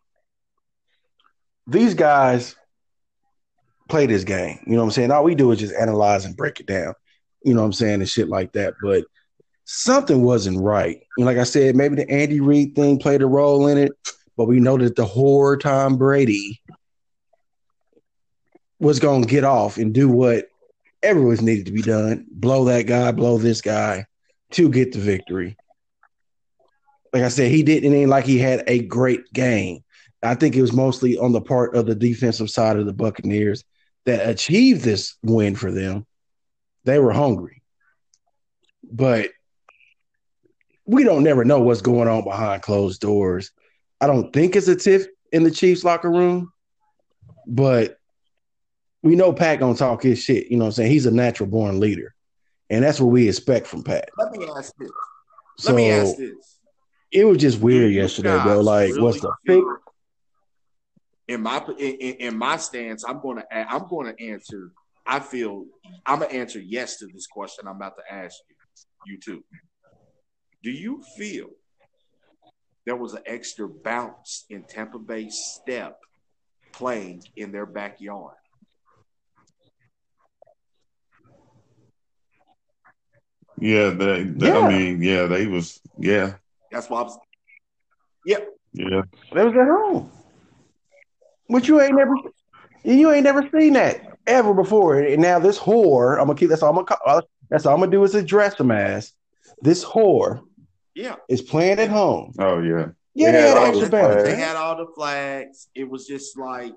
[1.67, 2.55] these guys
[3.87, 4.59] play this game.
[4.65, 5.11] You know what I'm saying?
[5.11, 6.95] All we do is just analyze and break it down.
[7.43, 8.73] You know what I'm saying, and shit like that.
[8.81, 9.03] But
[9.71, 10.99] something wasn't right.
[11.17, 13.91] And like I said, maybe the Andy Reid thing played a role in it,
[14.35, 16.59] but we know that the horror Tom Brady
[18.79, 20.47] was gonna get off and do what
[21.03, 22.25] everyone's needed to be done.
[22.31, 24.05] Blow that guy, blow this guy
[24.53, 25.55] to get the victory.
[27.13, 29.83] Like I said, he didn't ain't like he had a great game.
[30.23, 33.63] I think it was mostly on the part of the defensive side of the Buccaneers
[34.05, 36.07] that achieved this win for them.
[36.85, 37.61] They were hungry.
[38.91, 39.29] But
[40.89, 43.51] we don't never know what's going on behind closed doors.
[44.01, 46.51] I don't think it's a tiff in the Chiefs locker room,
[47.45, 47.97] but
[49.03, 50.49] we know Pat gonna talk his shit.
[50.49, 50.91] You know what I'm saying?
[50.91, 52.15] He's a natural born leader.
[52.71, 54.09] And that's what we expect from Pat.
[54.17, 54.89] Let me ask this.
[55.59, 56.57] So, Let me ask this.
[57.11, 58.61] It was just weird yesterday, bro.
[58.61, 59.65] Like, really what's the fix?
[61.27, 64.71] In my in, in my stance, I'm gonna I'm gonna answer.
[65.05, 65.65] I feel
[66.07, 68.55] I'm gonna answer yes to this question I'm about to ask you.
[69.13, 69.43] You too.
[70.61, 71.47] Do you feel
[72.85, 75.99] there was an extra bounce in Tampa Bay step
[76.73, 78.35] playing in their backyard?
[83.57, 84.57] Yeah, they, they yeah.
[84.57, 86.35] I mean, yeah, they was yeah.
[86.71, 87.17] That's why I was
[88.25, 88.47] Yep.
[88.73, 89.01] Yeah.
[89.33, 90.11] They was at home.
[91.49, 92.15] But you ain't never
[92.83, 94.99] you ain't never seen that ever before.
[94.99, 97.91] And now this whore, I'm gonna keep that's all I'm gonna that's all I'm gonna
[97.91, 99.13] do is address them as
[99.61, 100.41] this whore
[100.95, 102.33] yeah is playing at home.
[102.39, 102.87] Oh yeah.
[103.15, 105.67] Yeah, they, had, all the they had all the flags.
[105.75, 106.73] It was just like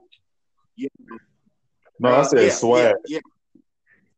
[0.76, 0.88] yeah.
[2.00, 2.94] No, uh, I said yeah, swag.
[3.06, 3.20] Yeah,
[3.54, 3.62] yeah.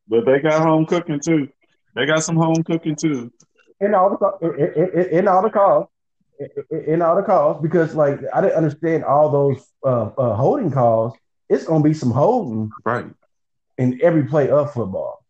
[0.09, 1.49] But they got home cooking too.
[1.95, 3.33] They got some home cooking too.
[3.81, 5.89] In all the in, in, in all the calls.
[6.71, 11.15] in all the calls because like I didn't understand all those uh, uh, holding calls.
[11.49, 13.07] It's gonna be some holding right
[13.79, 15.25] in every play of football.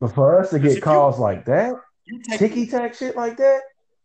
[0.00, 1.74] But for us to get calls you, like that,
[2.24, 3.60] ticky tack shit like that,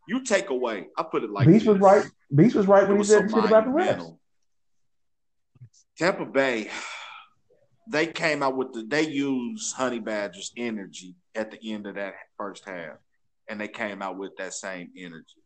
[0.06, 0.86] you take away.
[0.96, 1.72] I put it like Beast this.
[1.74, 2.04] was right.
[2.34, 4.16] Beast was right when he said shit about the refs.
[5.96, 6.70] Tampa Bay,
[7.88, 12.14] they came out with the they used Honey Badger's energy at the end of that
[12.36, 12.96] first half,
[13.48, 15.42] and they came out with that same energy.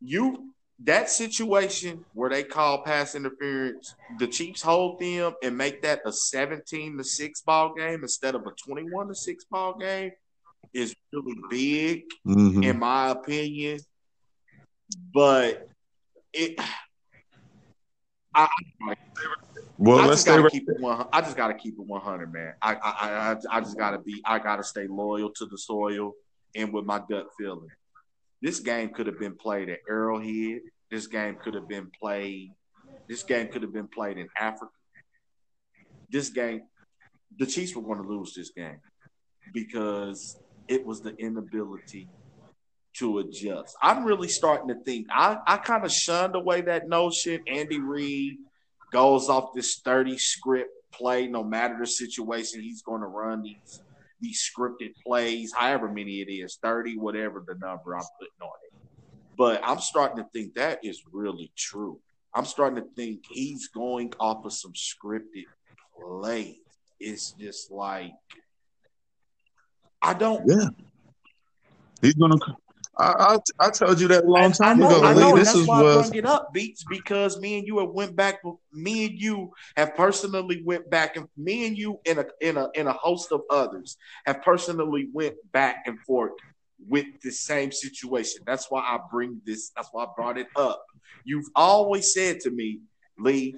[0.00, 0.52] You
[0.84, 6.12] that situation where they call pass interference, the Chiefs hold them and make that a
[6.12, 10.12] 17 to 6 ball game instead of a 21 to 6 ball game
[10.72, 12.62] is really big, mm-hmm.
[12.62, 13.80] in my opinion.
[15.12, 15.68] But
[16.32, 16.58] it,
[18.34, 18.48] I,
[19.76, 21.06] well, I let's just gotta keep it one.
[21.12, 22.54] I just gotta keep it one hundred, man.
[22.62, 24.22] I, I, I, I just gotta be.
[24.24, 26.12] I gotta stay loyal to the soil
[26.54, 27.68] and with my gut feeling.
[28.40, 30.60] This game could have been played at Arrowhead.
[30.90, 32.52] This game could have been played.
[33.08, 34.72] This game could have been played in Africa.
[36.10, 36.62] This game,
[37.38, 38.80] the Chiefs were going to lose this game
[39.52, 40.38] because
[40.68, 42.08] it was the inability
[42.94, 43.76] to adjust.
[43.82, 45.06] I'm really starting to think.
[45.10, 47.40] I, I kind of shunned away that notion.
[47.46, 48.38] Andy Reid
[48.92, 53.80] goes off this 30 script play, no matter the situation, he's going to run these
[54.20, 58.72] these scripted plays, however many it is, 30, whatever the number I'm putting on it.
[59.36, 62.00] But I'm starting to think that is really true.
[62.34, 65.44] I'm starting to think he's going off of some scripted
[65.96, 66.56] plays.
[66.98, 68.10] It's just like
[70.02, 70.42] I don't.
[70.46, 70.68] Yeah,
[72.00, 72.36] he's gonna.
[72.98, 75.04] I, I, I told you that a long time know, ago.
[75.04, 75.96] I know, this that's is why was...
[75.96, 78.40] I bring it up, beats, because me and you have went back.
[78.72, 82.68] Me and you have personally went back, and me and you in a in a
[82.74, 83.96] in a host of others
[84.26, 86.32] have personally went back and forth
[86.88, 88.42] with the same situation.
[88.46, 89.70] That's why I bring this.
[89.76, 90.84] That's why I brought it up.
[91.24, 92.80] You've always said to me,
[93.18, 93.56] Lee,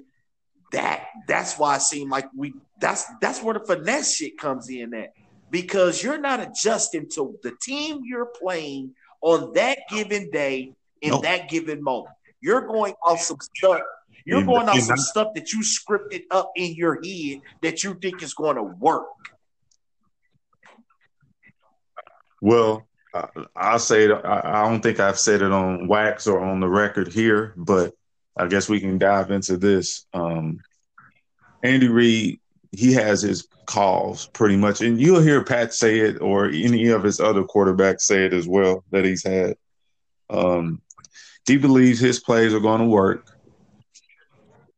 [0.71, 2.53] that that's why it seemed like we.
[2.79, 5.13] That's that's where the finesse shit comes in at
[5.51, 11.23] because you're not adjusting to the team you're playing on that given day in nope.
[11.23, 12.15] that given moment.
[12.39, 13.81] You're going off some stuff.
[14.25, 18.23] You're going off some stuff that you scripted up in your head that you think
[18.23, 19.07] is going to work.
[22.39, 22.87] Well,
[23.55, 24.11] I'll say it.
[24.11, 27.93] I don't think I've said it on wax or on the record here, but
[28.37, 30.05] I guess we can dive into this.
[30.13, 30.59] Um,
[31.63, 32.40] Andy Reid
[32.71, 37.03] he has his calls pretty much, and you'll hear Pat say it or any of
[37.03, 39.55] his other quarterbacks say it as well that he's had.
[40.29, 40.81] Um,
[41.47, 43.27] he believes his plays are going to work,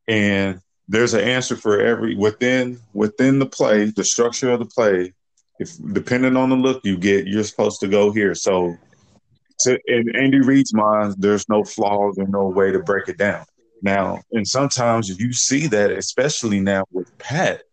[0.07, 5.13] and there's an answer for every within within the play, the structure of the play.
[5.59, 8.33] If depending on the look you get, you're supposed to go here.
[8.33, 8.75] So,
[9.61, 13.45] to, in Andy Reid's mind, there's no flaws and no way to break it down.
[13.83, 17.63] Now, and sometimes you see that, especially now with Pat,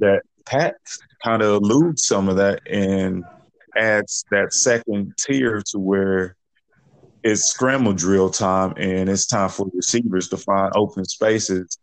[0.00, 0.76] that Pat
[1.24, 3.24] kind of eludes some of that and
[3.76, 6.36] adds that second tier to where
[7.22, 11.78] it's scramble drill time and it's time for receivers to find open spaces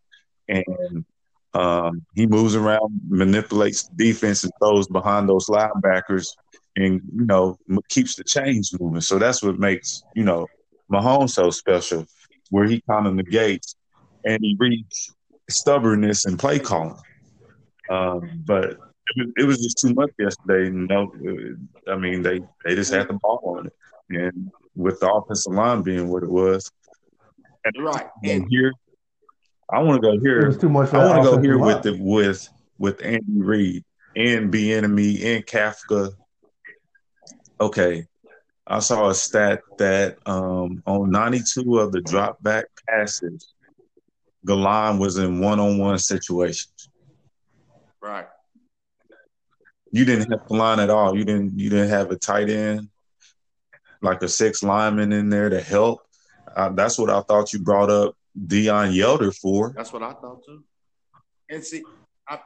[0.48, 1.06] and
[1.54, 6.28] um, he moves around, manipulates defense, and throws behind those linebackers,
[6.76, 7.58] and you know
[7.90, 9.02] keeps the chains moving.
[9.02, 10.48] So that's what makes you know
[10.92, 12.06] Mahomes so special,
[12.52, 13.76] where he kind of negates
[14.24, 15.16] and he reads
[15.50, 17.00] stubbornness and play calling.
[17.90, 18.78] Um, but it
[19.16, 20.70] was, it was, just too much yesterday.
[20.70, 21.12] No,
[21.88, 23.74] I mean they they just had the ball on it,
[24.10, 26.70] and with the offensive line being what it was,
[27.64, 28.74] and right and here,
[29.72, 30.42] I want to go here.
[30.42, 30.94] It was too much.
[30.94, 31.76] I want to go here line.
[31.76, 33.84] with the with with Andy Reid
[34.16, 36.12] and Bieniemy and Kafka.
[37.62, 38.06] Okay,
[38.66, 43.54] I saw a stat that um, on 92 of the drop back passes,
[44.44, 46.90] the line was in one on one situations.
[48.02, 48.28] Right.
[49.92, 51.18] You didn't have the line at all.
[51.18, 51.58] You didn't.
[51.58, 52.90] You didn't have a tight end,
[54.02, 56.02] like a six lineman in there to help.
[56.56, 59.74] Uh, that's what I thought you brought up Deon Yelder for.
[59.76, 60.64] That's what I thought too.
[61.50, 61.84] And see,
[62.28, 62.40] I,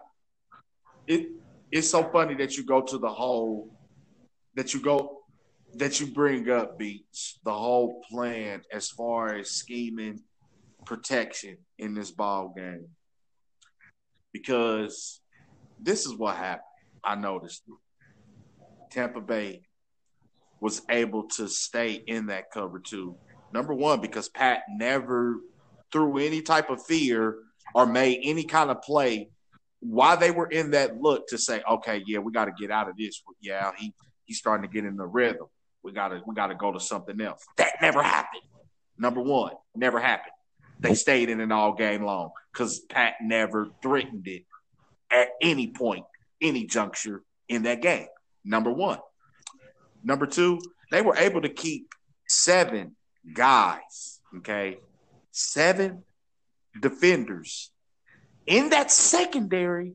[1.08, 1.30] it
[1.72, 3.70] it's so funny that you go to the whole
[4.56, 5.22] that you go
[5.76, 10.22] that you bring up beats the whole plan as far as scheming
[10.86, 12.88] protection in this ball game
[14.34, 15.21] because
[15.82, 16.64] this is what happened.
[17.04, 17.64] I noticed
[18.92, 19.64] Tampa Bay
[20.60, 23.16] was able to stay in that cover two.
[23.54, 25.38] Number one, because Pat never
[25.92, 27.38] threw any type of fear
[27.74, 29.30] or made any kind of play
[29.80, 32.88] while they were in that look to say, okay, yeah, we got to get out
[32.88, 33.22] of this.
[33.42, 33.94] Yeah, he
[34.26, 35.48] he's starting to get in the rhythm.
[35.84, 37.44] We gotta we gotta go to something else.
[37.58, 38.44] That never happened.
[38.98, 40.34] Number one, never happened.
[40.80, 44.44] They stayed in it all game long because Pat never threatened it
[45.12, 46.06] at any point,
[46.42, 48.08] any juncture in that game.
[48.44, 49.00] Number one.
[50.04, 50.60] Number two,
[50.92, 51.94] they were able to keep
[52.28, 52.96] seven
[53.34, 54.80] guys, okay,
[55.32, 56.04] seven
[56.82, 57.72] defenders
[58.48, 59.94] in that secondary,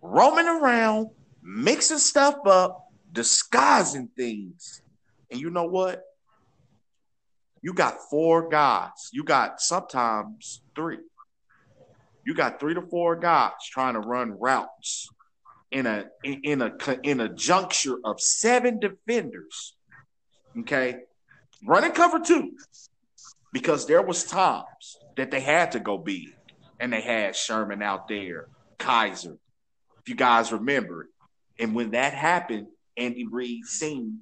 [0.00, 1.08] roaming around,
[1.42, 4.82] mixing stuff up, disguising things.
[5.30, 6.02] And you know what?
[7.60, 9.10] You got four guys.
[9.12, 10.98] You got sometimes three.
[12.28, 15.08] You got three to four guys trying to run routes
[15.70, 16.72] in a in a
[17.02, 19.74] in a juncture of seven defenders.
[20.58, 20.96] Okay,
[21.66, 22.52] running cover two
[23.50, 26.34] because there was times that they had to go big,
[26.78, 28.48] and they had Sherman out there,
[28.78, 29.38] Keizer,
[30.00, 31.08] If you guys remember
[31.58, 32.66] and when that happened,
[32.98, 34.18] Andy Reid seen,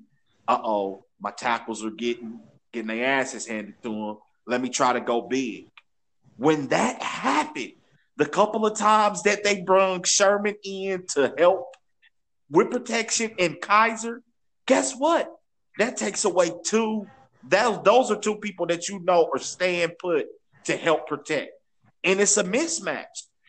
[0.47, 2.39] uh oh, my tackles are getting
[2.73, 4.19] getting their asses handed to them.
[4.47, 5.67] Let me try to go big.
[6.37, 7.73] When that happened,
[8.17, 11.75] the couple of times that they brung Sherman in to help
[12.51, 14.21] with protection and Keizer,
[14.67, 15.31] guess what?
[15.79, 17.07] That takes away two.
[17.49, 20.27] That, those are two people that you know are staying put
[20.65, 21.51] to help protect.
[22.03, 23.05] And it's a mismatch.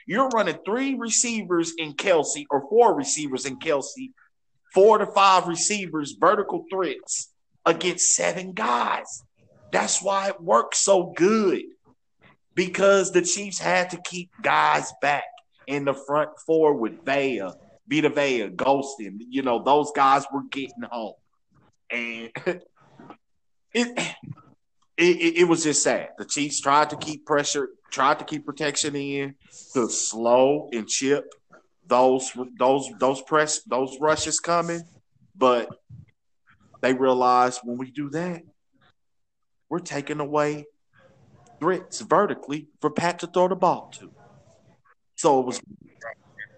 [0.05, 4.11] You're running three receivers in Kelce or four receivers in Kelce,
[4.73, 7.31] four to five receivers, vertical threats
[7.65, 9.23] against seven guys.
[9.71, 11.63] That's why it works so good
[12.57, 15.25] because the Chiefs had to keep guys back
[15.67, 17.51] in the front four with Vea,
[17.87, 19.19] Vita Vea, Gholston.
[19.29, 21.13] You know, those guys were getting home.
[21.91, 22.31] And
[23.73, 23.97] it,
[24.97, 26.09] it, it was just sad.
[26.17, 29.35] The Chiefs tried to keep pressure, tried to keep protection in
[29.73, 31.31] to slow and chip
[31.85, 34.81] those those those press those rushes coming,
[35.35, 35.69] but
[36.81, 38.41] they realized when we do that,
[39.69, 40.65] we're taking away
[41.59, 44.11] threats vertically for Pat to throw the ball to.
[45.15, 45.61] So it was.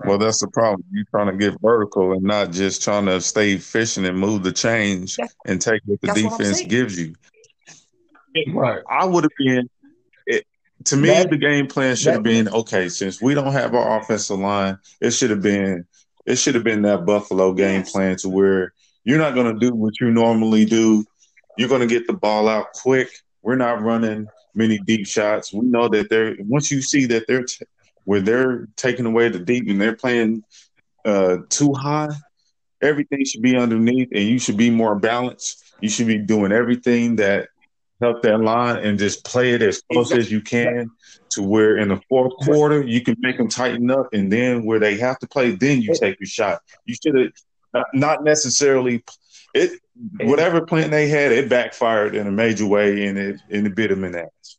[0.05, 0.83] Well, that's the problem.
[0.91, 4.51] You're trying to get vertical and not just trying to stay efficient and move the
[4.51, 7.15] change and take what the defense what gives you.
[8.53, 8.81] Right.
[8.89, 9.69] I would have been.
[10.25, 10.45] It,
[10.85, 12.87] to me, that, the game plan should have been okay.
[12.87, 15.85] Since we don't have our offensive line, it should have been.
[16.25, 17.91] It should have been that Buffalo game yes.
[17.91, 18.73] plan to where
[19.03, 21.05] you're not going to do what you normally do.
[21.57, 23.09] You're going to get the ball out quick.
[23.41, 24.27] We're not running
[24.59, 25.51] many deep shots.
[25.51, 27.65] We know that they're once you see that they're t-
[28.03, 30.43] where they're taking away the deep and they're playing
[31.05, 32.09] uh, too high,
[32.81, 35.63] everything should be underneath, and you should be more balanced.
[35.81, 37.47] You should be doing everything that
[38.01, 40.89] help that line and just play it as close as you can
[41.31, 44.79] to where in the fourth quarter you can make them tighten up, and then where
[44.79, 46.61] they have to play, then you take your shot.
[46.85, 47.15] You should
[47.73, 49.03] have not necessarily
[49.53, 49.79] it
[50.21, 53.89] whatever plan they had, it backfired in a major way, and it and it bit
[53.89, 54.57] them in the ass.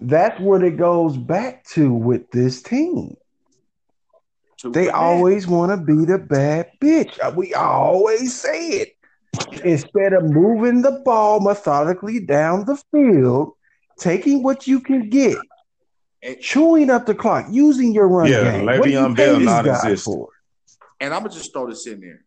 [0.00, 3.16] That's what it goes back to with this team.
[4.64, 7.18] They always want to be the bad bitch.
[7.22, 8.96] Uh, we always say it.
[9.64, 13.52] Instead of moving the ball methodically down the field,
[13.98, 15.38] taking what you can get,
[16.40, 18.66] chewing up the clock, using your run yeah, game.
[18.66, 20.26] Le'Veon Bell not existent.
[21.00, 22.24] And I'm gonna just throw this in there.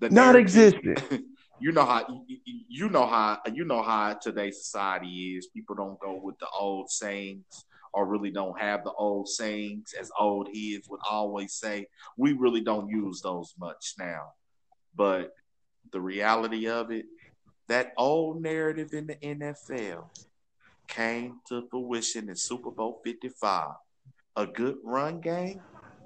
[0.00, 1.02] The not existent.
[1.60, 2.38] you know how you,
[2.68, 5.48] you know how you know how today's society is.
[5.48, 10.10] People don't go with the old sayings or really don't have the old sayings as
[10.18, 11.86] old heads would always say.
[12.16, 14.34] We really don't use those much now.
[14.94, 15.34] But
[15.90, 17.06] the reality of it,
[17.68, 20.04] that old narrative in the NFL
[20.86, 23.70] came to fruition in Super Bowl 55.
[24.36, 25.60] A good run game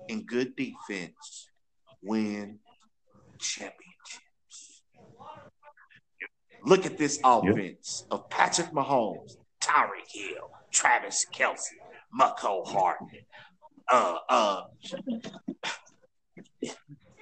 [0.09, 1.49] and good defense
[2.03, 2.59] win
[3.39, 3.83] championships.
[6.65, 8.13] Look at this offense yep.
[8.13, 11.59] of Patrick Mahomes, Tyreek Hill, Travis Kelce,
[12.19, 13.21] Mecole Hardman.
[13.91, 14.63] Uh, uh,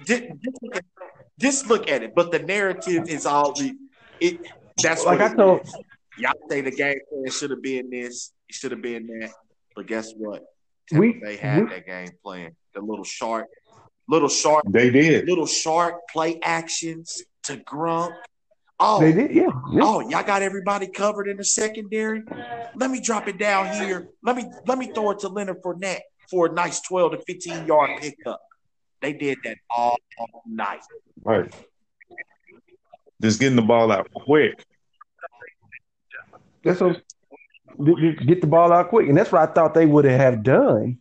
[0.05, 0.23] just,
[1.39, 2.13] just, look at it.
[2.15, 3.73] But the narrative is all the
[4.19, 4.39] it.
[4.81, 5.67] That's like I told
[6.17, 8.31] y'all say the game plan should have been this.
[8.47, 9.31] It should have been that.
[9.75, 10.43] But guess what?
[10.91, 12.55] we they had we, that game plan.
[12.73, 13.47] The little shark,
[14.07, 14.63] little shark.
[14.69, 18.13] They did little shark play actions to Gronk.
[18.79, 19.81] Oh, they did, yeah, yeah.
[19.83, 22.23] Oh, y'all got everybody covered in the secondary.
[22.75, 24.07] Let me drop it down here.
[24.23, 25.99] Let me let me throw it to Leonard Fournette
[26.29, 28.39] for a nice twelve to fifteen yard pickup.
[29.01, 29.97] They did that all
[30.47, 30.79] night.
[31.23, 31.53] Right.
[33.21, 34.65] Just getting the ball out quick.
[36.63, 37.03] That's what
[38.25, 39.09] get the ball out quick.
[39.09, 40.99] And that's what I thought they would have done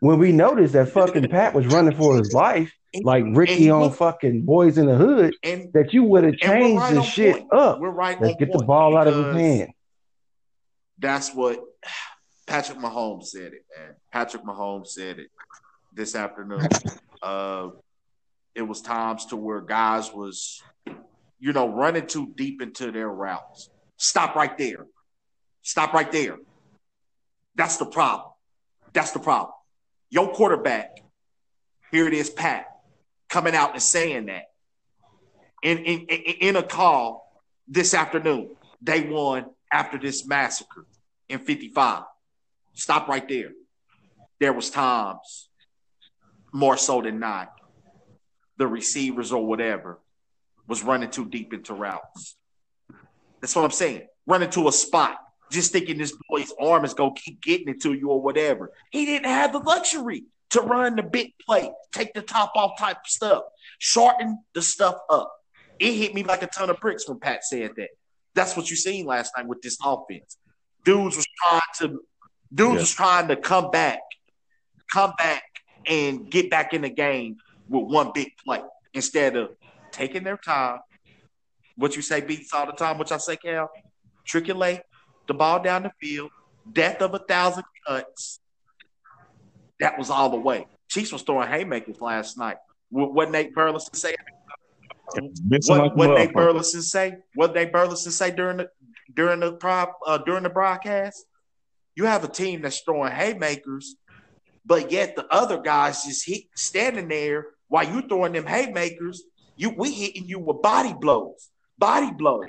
[0.00, 2.72] when we noticed that fucking Pat was running for his life.
[3.02, 6.94] like Ricky on fucking Boys in the Hood and that you would have changed right
[6.94, 7.52] this shit point.
[7.52, 7.78] up.
[7.78, 8.20] we're right.
[8.20, 9.70] Let's get the ball out of his hand.
[10.98, 11.60] That's what
[12.46, 13.94] Patrick Mahomes said it, man.
[14.12, 15.30] Patrick Mahomes said it
[15.92, 16.68] this afternoon.
[17.22, 17.68] uh,
[18.54, 20.62] it was times to where guys was,
[21.38, 23.68] you know, running too deep into their routes.
[23.98, 24.86] Stop right there.
[25.62, 26.36] Stop right there.
[27.56, 28.32] That's the problem.
[28.92, 29.55] That's the problem.
[30.10, 30.98] Your quarterback,
[31.90, 32.66] here it is, Pat,
[33.28, 34.44] coming out and saying that
[35.62, 38.50] in in in, a call this afternoon,
[38.82, 40.86] day one after this massacre
[41.28, 42.04] in 55.
[42.74, 43.50] Stop right there.
[44.38, 45.48] There was times,
[46.52, 47.52] more so than not,
[48.58, 49.98] the receivers or whatever
[50.68, 52.36] was running too deep into routes.
[53.40, 54.06] That's what I'm saying.
[54.26, 55.16] Running to a spot,
[55.50, 58.72] just thinking this boy's arm is gonna keep getting it to you or whatever.
[58.90, 62.96] He didn't have the luxury to run the big play, take the top off type
[62.98, 63.42] of stuff,
[63.78, 65.32] shorten the stuff up.
[65.78, 67.88] It hit me like a ton of bricks when Pat said that.
[68.34, 70.36] That's what you seen last night with this offense.
[70.84, 72.00] Dudes was trying to
[72.54, 72.80] dudes Yeah.
[72.80, 74.00] was trying to come back,
[74.92, 75.42] come back
[75.86, 77.36] and get back in the game
[77.68, 78.62] with one big play
[78.94, 79.50] instead of
[79.90, 80.78] taking their time.
[81.76, 83.70] What you say beats all the time, which I say, Cal,
[84.26, 84.80] triculate
[85.26, 86.30] the ball down the field,
[86.70, 88.40] death of a thousand cuts.
[89.80, 90.66] That was all the way.
[90.88, 92.56] Chiefs was throwing haymakers last night.
[92.90, 94.14] What, Nate Burleson say?
[95.66, 96.32] What, what Nate.
[96.32, 97.16] Burleson say?
[97.34, 98.68] What Nate Burleson say during the
[99.14, 101.24] during the prop uh, during the broadcast?
[101.94, 103.96] You have a team that's throwing haymakers,
[104.64, 109.22] but yet the other guys just hit, standing there while you throwing them haymakers.
[109.56, 112.48] You we hitting you with body blows, body blows,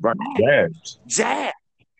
[0.00, 1.00] Right, jabs.
[1.06, 1.52] jab,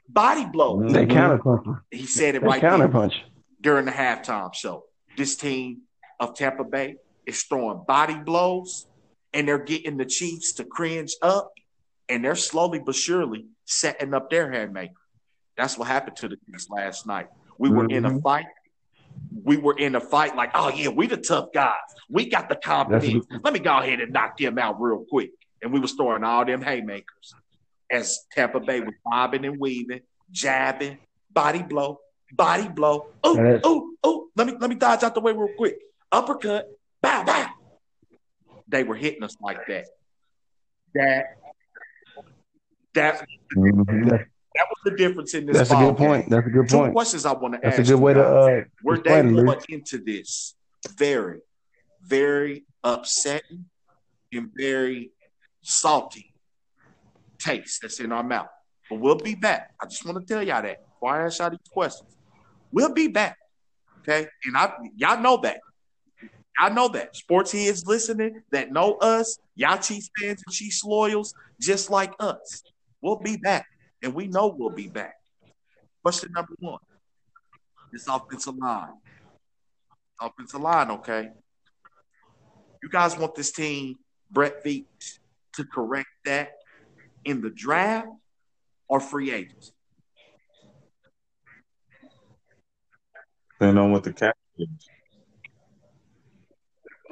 [0.09, 0.83] body blow.
[0.93, 1.41] They Mhm.
[1.41, 1.81] counterpunch.
[1.91, 3.15] He said it They right there counterpunch.
[3.61, 4.85] during the halftime show.
[5.17, 5.83] This team
[6.21, 6.97] of Tampa Bay
[7.27, 8.87] is throwing body blows
[9.33, 11.53] and they're getting the Chiefs to cringe up
[12.09, 14.93] and they're slowly but surely setting up their haymaker.
[15.57, 17.29] That's what happened to the Chiefs last night.
[17.59, 18.23] We were in a Mhm.
[18.23, 18.47] fight.
[19.45, 21.77] We were in a fight like, oh yeah, we the tough guys.
[22.09, 23.27] We got the confidence.
[23.43, 25.31] Let me go ahead and knock them out real quick.
[25.63, 27.35] And we was throwing all them haymakers
[27.93, 30.99] as Tampa Bay was bobbing and weaving, jabbing,
[31.30, 31.99] body blow,
[32.32, 33.09] body blow.
[33.22, 35.76] Oh, That is- oh, oh, let me let me dodge out the way real quick.
[36.11, 36.66] Uppercut,
[37.03, 37.47] bow, bow.
[38.68, 39.84] They were hitting us like that.
[40.95, 41.24] That
[42.95, 43.26] that
[43.57, 44.09] Mhm.
[44.11, 45.57] that was the difference in this.
[45.57, 46.30] That's a ball good point.
[46.30, 46.93] That's a good Two point.
[46.95, 47.88] questions I want to That's ask.
[47.88, 48.26] a good way to guys.
[48.26, 50.55] uh Were they explain going into this
[50.97, 51.40] very,
[52.03, 53.66] very upsetting
[54.32, 55.12] and very
[55.62, 56.32] salty
[57.43, 58.49] taste that's in our mouth?
[58.88, 59.70] But we'll be back.
[59.80, 62.16] I just want to tell y'all that before I ask y'all these questions.
[62.70, 63.36] We'll be back.
[64.01, 64.26] Okay.
[64.45, 65.61] And I y'all know that.
[66.59, 67.16] Y'all know that.
[67.16, 72.62] Sports heads listening that know us, y'all Chiefs fans and Chiefs loyals, just like us.
[73.01, 73.66] We'll be back.
[74.03, 75.14] And we know we'll be back.
[76.03, 76.78] Question number one.
[77.93, 78.95] This offensive line.
[80.20, 81.30] Offensive line, okay.
[82.82, 83.97] You guys want this team,
[84.30, 85.18] Brett Veach,
[85.55, 86.53] to correct that
[87.25, 88.09] in the draft
[88.89, 89.73] or free agents?
[93.59, 94.68] Depending on what the cap is.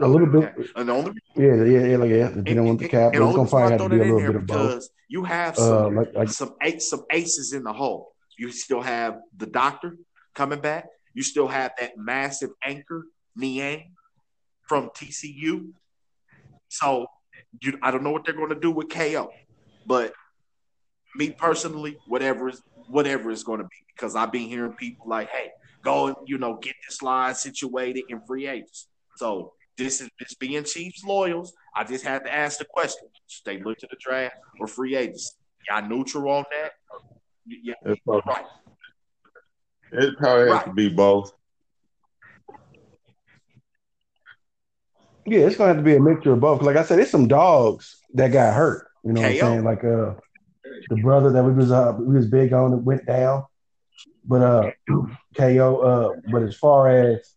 [0.02, 0.54] A little bit.
[0.76, 2.28] And the only Yeah, yeah, yeah, like yeah.
[2.28, 4.36] Depending on the cap, and it's gonna reason probably have to be a little bit
[4.36, 4.56] of both.
[4.56, 8.14] because you have Uh, some like like some ace, some aces in the hole.
[8.38, 9.96] You still have the doctor
[10.34, 10.86] coming back.
[11.12, 13.04] You still have that massive anchor
[13.36, 13.92] Niang
[14.66, 15.72] from TCU.
[16.68, 17.06] So
[17.61, 19.30] you, I don't know what they're going to do with KO,
[19.86, 20.12] but
[21.16, 25.28] me personally, whatever is whatever is going to be, because I've been hearing people like,
[25.30, 25.50] "Hey,
[25.84, 30.34] go and you know get this line situated in free agents." So this is this
[30.34, 31.52] being Chiefs loyals.
[31.74, 34.96] I just had to ask the question: Should they look to the draft or free
[34.96, 35.36] agents?
[35.68, 36.72] Y'all neutral on that?
[37.46, 38.44] Yeah, It probably, right.
[39.92, 40.64] it probably has Right.
[40.66, 41.32] to be both.
[45.26, 46.62] yeah, it's gonna have to be a mixture of both.
[46.62, 48.89] Like I said, it's some dogs that got hurt.
[49.05, 49.64] You know what I'm saying?
[49.64, 50.14] Like uh
[50.88, 53.44] the brother that we was uh we was big on that went down.
[54.24, 54.70] But uh
[55.36, 57.34] KO uh but as far as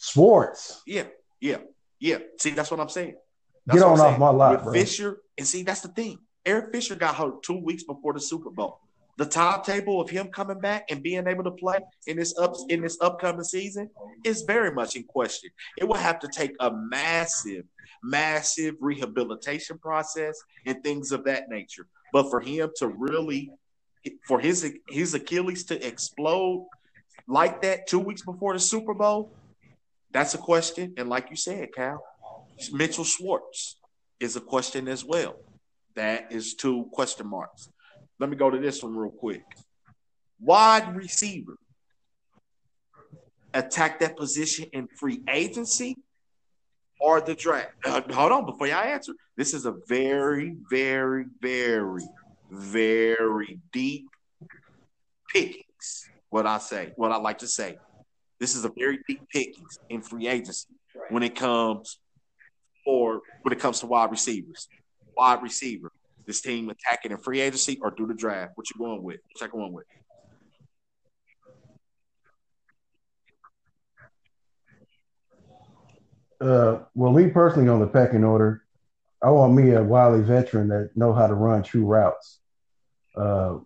[0.00, 1.04] Schwartz, Yeah,
[1.40, 1.58] yeah,
[1.98, 2.18] yeah.
[2.38, 3.16] See, that's what I'm saying.
[3.70, 4.72] Get on off my lot, With bro.
[4.72, 6.18] Fisher, and see, that's the thing.
[6.46, 8.80] Eric Fisher got hurt two weeks before the Super Bowl.
[9.18, 12.80] The timetable of him coming back and being able to play in this up in
[12.80, 13.90] this upcoming season
[14.24, 15.50] is very much in question.
[15.76, 17.64] It will have to take a massive,
[18.02, 21.86] massive rehabilitation process and things of that nature.
[22.12, 23.50] But for him to really,
[24.26, 26.66] for his his Achilles to explode
[27.28, 29.32] like that two weeks before the Super Bowl,
[30.12, 30.94] That's a question.
[30.96, 32.02] And like you said, Cal,
[32.72, 33.76] Mitchell Schwartz
[34.20, 35.36] is a question as well.
[35.96, 37.68] That is two question marks.
[38.18, 39.42] Let me go to this one real quick.
[40.40, 41.56] Wide receiver.
[43.54, 45.96] Attack that position in free agency
[47.00, 47.72] or the draft?
[47.84, 49.12] Uh, hold on, before y'all answer.
[49.36, 52.04] This is a very, very, very,
[52.50, 54.06] very deep
[55.32, 56.08] pickings.
[56.30, 57.78] What I say, what I like to say.
[58.38, 60.68] This is a very deep pickings in free agency
[61.08, 61.98] when it comes
[62.86, 64.68] or when it comes to wide receivers.
[65.16, 65.90] Wide receiver.
[66.26, 68.52] This team attacking in free agency or through the draft.
[68.54, 69.20] What you going with?
[69.32, 69.86] What you going with?
[76.40, 78.62] Uh, well, me personally on the pecking order,
[79.22, 82.38] I want me a wily veteran that know how to run true routes.
[83.16, 83.58] Uh,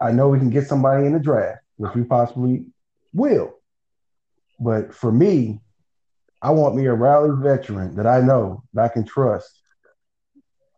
[0.00, 2.66] I know we can get somebody in the draft, which we possibly
[3.14, 3.54] will.
[4.60, 5.60] But for me,
[6.42, 9.60] I want me a rally veteran that I know that I can trust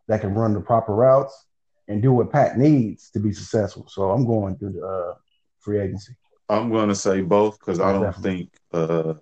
[0.07, 1.47] that can run the proper routes
[1.89, 3.85] and do what Pat needs to be successful.
[3.89, 5.13] So I'm going through the uh,
[5.59, 6.13] free agency.
[6.49, 8.49] I'm going to say both because I don't Definitely.
[8.49, 9.13] think uh,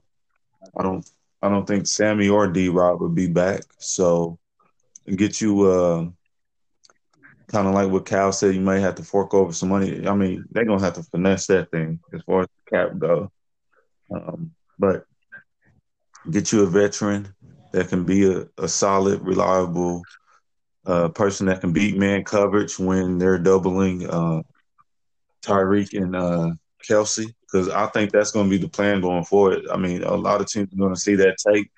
[0.77, 1.09] I don't
[1.45, 3.61] I don't think Sammy or D Rob would be back.
[3.77, 4.39] So
[5.15, 6.05] get you uh,
[7.49, 10.07] kind of like what Cal said, you might have to fork over some money.
[10.07, 13.31] I mean, they're gonna have to finesse that thing as far as the cap go.
[14.11, 15.05] Um, but
[16.31, 17.31] get you a veteran
[17.73, 20.01] that can be a, a solid, reliable
[20.87, 24.41] uh, person that can beat man coverage when they're doubling uh,
[25.43, 29.67] Tyreek and uh, Kelce, because I think that's going to be the plan going forward.
[29.71, 31.71] I mean, a lot of teams are going to see that tape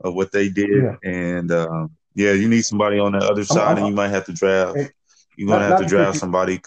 [0.00, 1.10] of what they did, yeah.
[1.10, 4.32] and um, yeah, you need somebody on the other side, and you might have to
[4.32, 4.78] draft.
[5.36, 6.60] You're gonna have to draft somebody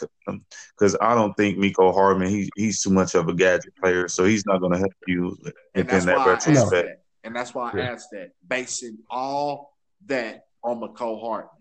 [0.79, 2.29] because I don't think Mecole Hardman.
[2.29, 5.37] He, he's too much of a gadget player, so he's not gonna help you
[5.75, 7.01] in that retrospect.
[7.25, 7.83] And that's why I yeah.
[7.91, 11.51] asked that, basing all that on Mecole Hardman.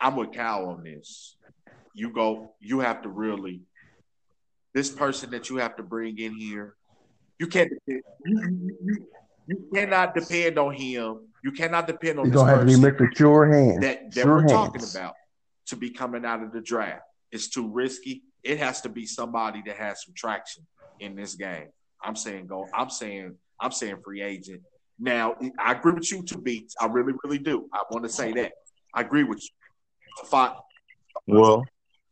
[0.00, 1.36] I'm with Cal on this.
[1.92, 2.54] You go.
[2.60, 3.60] You have to really.
[4.76, 6.76] This person that you have to bring in here,
[7.38, 7.72] you can't.
[7.86, 9.06] You, you,
[9.46, 11.20] you cannot depend on him.
[11.42, 12.26] You cannot depend on.
[12.26, 13.80] He's gonna have to be making sure hands.
[13.80, 14.52] That, that sure we're hands.
[14.52, 15.14] talking about
[15.68, 17.00] to be coming out of the draft.
[17.32, 18.24] It's too risky.
[18.44, 20.66] It has to be somebody that has some traction
[21.00, 21.68] in this game.
[22.04, 22.66] I'm saying go.
[22.74, 24.60] I'm saying I'm saying free agent.
[24.98, 26.74] Now I agree with you to beats.
[26.78, 27.66] I really, really do.
[27.72, 28.52] I want to say that.
[28.92, 30.26] I agree with you.
[30.26, 30.52] Fine.
[31.26, 31.64] Well,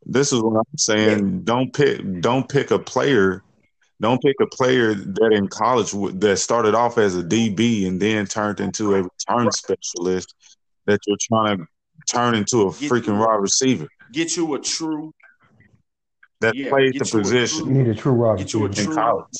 [0.05, 1.27] this is what I'm saying.
[1.27, 1.39] Yeah.
[1.43, 2.21] Don't pick.
[2.21, 3.43] Don't pick a player.
[4.01, 8.25] Don't pick a player that in college that started off as a DB and then
[8.25, 10.35] turned into a return specialist
[10.85, 11.65] that you're trying to
[12.11, 13.87] turn into a get freaking wide receiver.
[14.11, 15.13] Get you a true
[16.41, 17.65] that yeah, plays the position.
[17.65, 18.95] True, you need a true wide Get you a true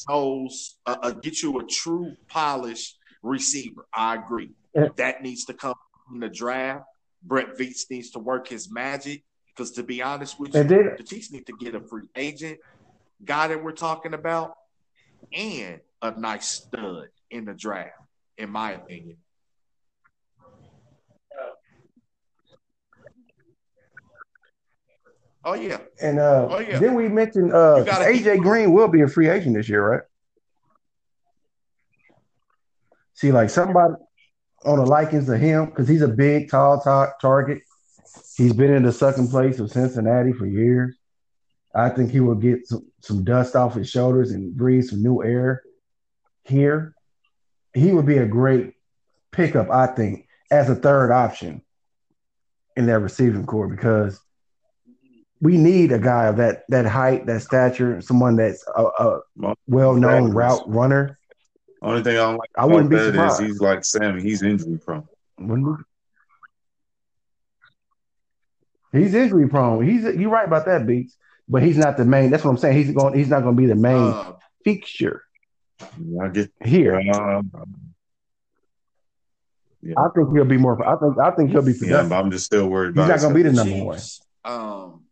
[0.09, 3.85] nose, uh, uh, get you a true polished receiver.
[3.93, 4.51] I agree.
[4.73, 4.87] Yeah.
[4.95, 5.75] That needs to come
[6.07, 6.85] from the draft.
[7.21, 9.23] Brett Veach needs to work his magic
[9.55, 12.59] because, to be honest with you, the Chiefs need to get a free agent
[13.23, 14.55] guy that we're talking about
[15.31, 17.93] and a nice stud in the draft,
[18.37, 19.17] in my opinion.
[25.47, 25.77] Oh yeah.
[26.01, 26.79] And uh, oh, yeah.
[26.79, 30.01] then we mentioned uh, AJ Green will be a free agent this year, right?
[33.13, 33.93] See, like somebody
[34.65, 36.81] on the likings of him because he's a big, tall
[37.21, 37.61] target.
[38.35, 40.95] He's been in the second place of Cincinnati for years.
[41.73, 45.23] I think he will get some, some dust off his shoulders and breathe some new
[45.23, 45.61] air
[46.43, 46.95] here.
[47.73, 48.73] He would be a great
[49.31, 51.61] pickup, I think, as a third option
[52.77, 54.19] in that receiving core because
[55.41, 59.21] we need a guy of that that height, that stature, someone that's a, a
[59.67, 61.19] well-known route runner.
[61.81, 63.41] Only thing I don't like I wouldn't be surprised.
[63.41, 64.21] Is he's like Sammy.
[64.21, 65.07] He's injury prone.
[68.95, 69.87] He's injury prone.
[69.87, 71.17] He's you're right about that, Beats.
[71.47, 72.31] But he's not the main.
[72.31, 72.77] That's what I'm saying.
[72.77, 73.13] He's going.
[73.13, 75.23] He's not going to be the main uh, fixture.
[75.81, 76.95] I get here.
[76.95, 77.51] Um,
[79.81, 79.93] yeah.
[79.97, 80.83] I think he'll be more.
[80.87, 81.19] I think.
[81.19, 81.73] I think he'll be.
[81.73, 81.89] Productive.
[81.89, 82.95] Yeah, but I'm just still worried.
[82.95, 83.99] He's not going to be the number one.
[84.43, 85.03] Um,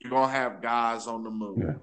[0.00, 1.58] you're gonna have guys on the move.
[1.58, 1.74] Yeah.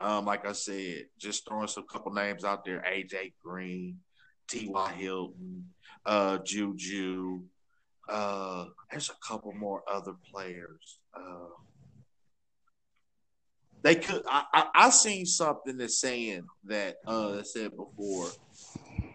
[0.00, 3.98] Um, like I said, just throwing some couple names out there: AJ Green,
[4.48, 4.92] T.Y.
[4.92, 5.66] Hilton,
[6.04, 7.42] uh, Juju.
[8.08, 10.98] Uh, there's a couple more other players.
[11.14, 11.48] Uh,
[13.82, 14.22] they could.
[14.26, 18.28] I, I, I seen something that's saying that uh, I said before.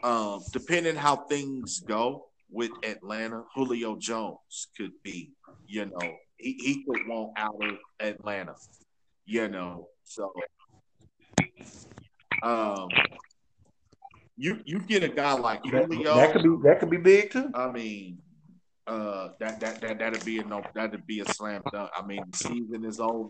[0.03, 5.31] Um, depending how things go with Atlanta, Julio Jones could be,
[5.67, 8.55] you know, he, he could want out of Atlanta,
[9.25, 9.87] you know.
[10.03, 10.31] So,
[12.43, 12.87] um,
[14.37, 16.15] you you get a guy like Julio.
[16.15, 17.51] That could be that could be big too.
[17.53, 18.19] I mean,
[18.89, 21.91] uh, that that that that'd be a no, that'd be a slam dunk.
[21.95, 23.29] I mean, the season is over.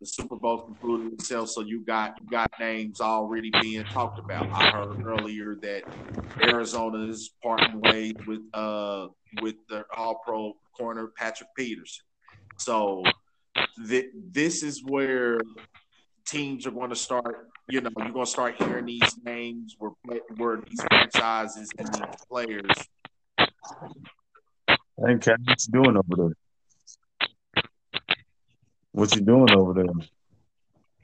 [0.00, 4.48] The Super Bowl concluded itself, so you got you got names already being talked about.
[4.52, 5.82] I heard earlier that
[6.44, 9.08] Arizona is parting ways with uh
[9.42, 12.04] with the All Pro corner Patrick Peterson.
[12.58, 13.02] So
[13.88, 15.40] th- this is where
[16.24, 17.48] teams are going to start.
[17.68, 19.90] You know, you're going to start hearing these names where
[20.36, 22.70] where these franchises and these players.
[25.06, 27.62] Hey, Cat, what you doing over there?
[28.90, 29.84] What you doing over there?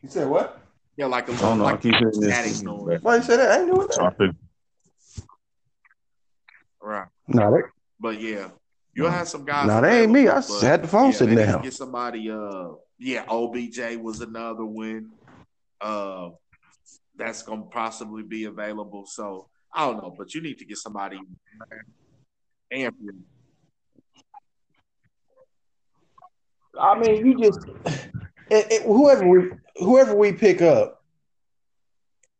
[0.02, 0.60] You said what?
[0.96, 1.64] Yeah, like a I don't know.
[1.64, 2.62] like I keep hearing static this.
[2.62, 3.00] noise.
[3.02, 3.52] Why you say that?
[3.52, 3.96] I ain't doing that.
[3.96, 4.30] Topic.
[6.82, 7.06] Right.
[7.28, 7.66] Not it.
[8.00, 8.48] But yeah,
[8.94, 9.68] you'll have some guys.
[9.68, 10.26] no, that ain't me.
[10.26, 11.62] I available, had the phone yeah, sitting they need down.
[11.62, 12.30] Get somebody.
[12.30, 15.10] Uh, yeah, OBJ was another one.
[15.80, 16.30] Uh,
[17.16, 19.06] that's gonna possibly be available.
[19.06, 21.20] So I don't know, but you need to get somebody.
[22.72, 22.92] And
[26.80, 27.60] I mean, you just
[28.50, 31.02] it, it, whoever we whoever we pick up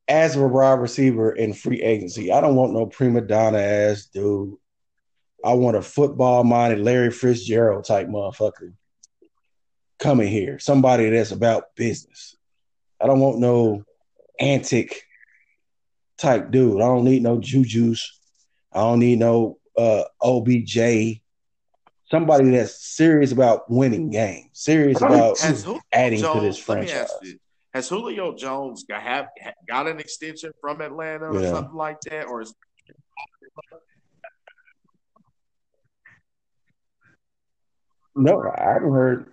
[0.09, 2.32] as a wide receiver in free agency.
[2.32, 4.55] I don't want no prima donna ass dude.
[5.44, 8.73] I want a football minded Larry Fitzgerald type motherfucker
[9.98, 10.59] coming here.
[10.59, 12.36] Somebody that's about business.
[13.01, 13.85] I don't want no
[14.40, 15.02] antic
[16.16, 16.81] type dude.
[16.81, 18.19] I don't need no juju's.
[18.73, 21.20] I don't need no uh, OBJ.
[22.14, 27.08] Somebody that's serious about winning games, serious about Julio adding Jones, to this franchise.
[27.74, 29.26] has Julio Jones got have
[29.66, 31.50] got an extension from Atlanta or Yeah.
[31.50, 32.54] something like that, or is
[38.14, 39.32] No, I haven't heard.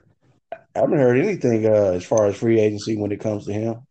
[0.52, 3.86] I haven't heard anything uh, as far as free agency when it comes to him,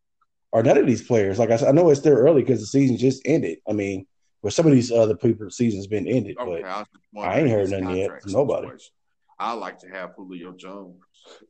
[0.51, 1.39] or none of these players.
[1.39, 3.59] Like I said, I know it's still early because the season just ended.
[3.69, 4.09] I mean,
[4.43, 6.63] but some of these other people season's been ended, okay?
[6.63, 8.69] but I, I ain't heard nothing yet from nobody.
[8.69, 8.93] situation.
[9.39, 10.97] I like to have Julio Jones.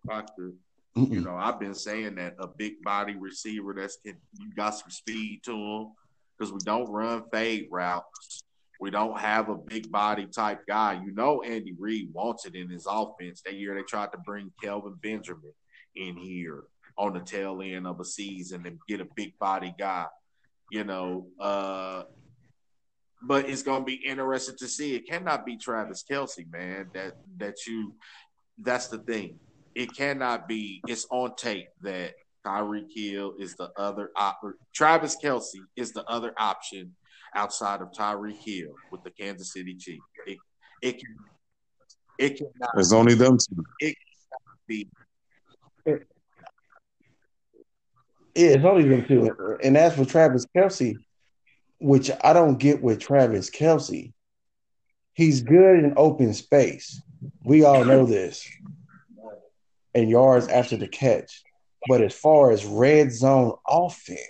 [0.09, 0.57] Could.
[0.97, 1.13] mm-mm.
[1.13, 4.91] You know, I've been saying that a big body receiver that's can you got some
[4.91, 5.93] speed to him
[6.39, 8.45] because we don't run fade routes.
[8.81, 11.03] We don't have a big body type guy.
[11.05, 13.43] You know, Andy Reid wants it in his offense.
[13.43, 15.53] That year they tried to bring Kelvin Benjamin
[15.97, 16.65] in here
[16.97, 20.07] on the tail end of a season and get a big body guy.
[20.71, 22.05] You know, uh,
[23.23, 24.95] but it's gonna be interesting to see.
[24.95, 26.91] It cannot be Travis Kelce, man.
[26.95, 27.95] That that you
[28.59, 29.39] that's the thing.
[29.75, 30.81] It cannot be.
[30.89, 32.15] It's on tape that
[32.47, 34.41] Tyreek Hill is the other op-
[34.75, 36.95] Travis Kelce is the other option
[37.35, 40.05] outside of Tyreek Hill with the Kansas City Chiefs.
[40.27, 40.39] It
[40.83, 41.17] it can
[42.19, 43.65] it cannot There's only them two.
[43.81, 43.97] It
[44.29, 44.89] cannot be.
[45.87, 45.97] Yeah,
[48.35, 49.59] it's only them two.
[49.63, 50.97] And as for Travis Kelce,
[51.81, 54.13] which I don't get with Travis Kelce,
[55.15, 57.01] he's good in open space.
[57.45, 58.47] We all know this.
[59.95, 61.43] And yards after the catch.
[61.89, 64.21] But as far as red zone offense,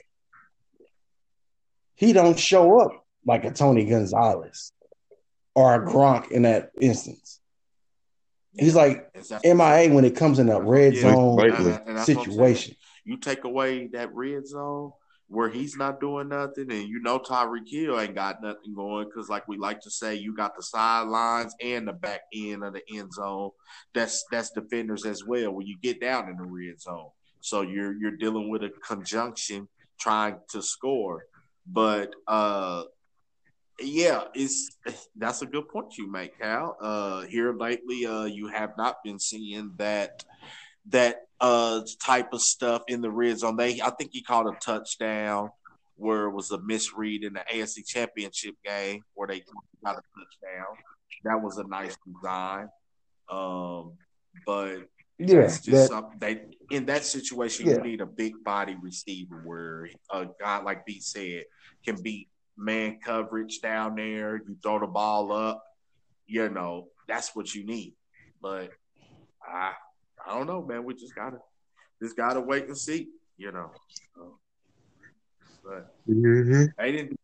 [1.96, 4.72] he don't show up like a Tony Gonzalez
[5.54, 7.40] or a Gronk in that instance.
[8.52, 11.02] He's like Is MIA when it comes in a red Yeah.
[11.12, 12.24] zone And- and that's what I'm saying.
[12.24, 12.76] situation.
[13.04, 14.92] You take away that red zone
[15.30, 19.28] where he's not doing nothing, and you know Tyreek Hill ain't got nothing going because,
[19.28, 22.82] like we like to say, you got the sidelines and the back end of the
[22.92, 23.50] end zone.
[23.94, 27.10] That's that's defenders as well when you get down in the red zone.
[27.40, 29.68] So you're you're dealing with a conjunction
[30.00, 31.26] trying to score,
[31.64, 32.82] but uh,
[33.80, 34.78] yeah, it's
[35.16, 36.76] that's a good point you make, Cal.
[36.80, 40.24] Uh, here lately, uh, you have not been seeing that
[40.88, 43.56] that uh type of stuff in the red zone.
[43.56, 45.50] They I think he called a touchdown
[45.96, 49.42] where it was a misread in the AFC championship game where they
[49.84, 50.66] got a touchdown.
[51.24, 52.68] That was a nice design.
[53.30, 53.92] Um
[54.46, 54.76] but
[55.18, 57.76] Yeah, it's just that, something they in that situation Yeah.
[57.76, 61.44] you need a big body receiver where a guy like B said
[61.84, 65.62] can beat man coverage down there, you throw the ball up,
[66.26, 67.94] you know, that's what you need.
[68.42, 68.70] But
[69.42, 69.72] I
[70.26, 70.84] I don't know, man.
[70.84, 71.38] We just gotta
[72.02, 73.70] just gotta wait and see, you know.
[74.14, 74.38] So,
[75.64, 75.94] but
[76.78, 77.18] they didn't,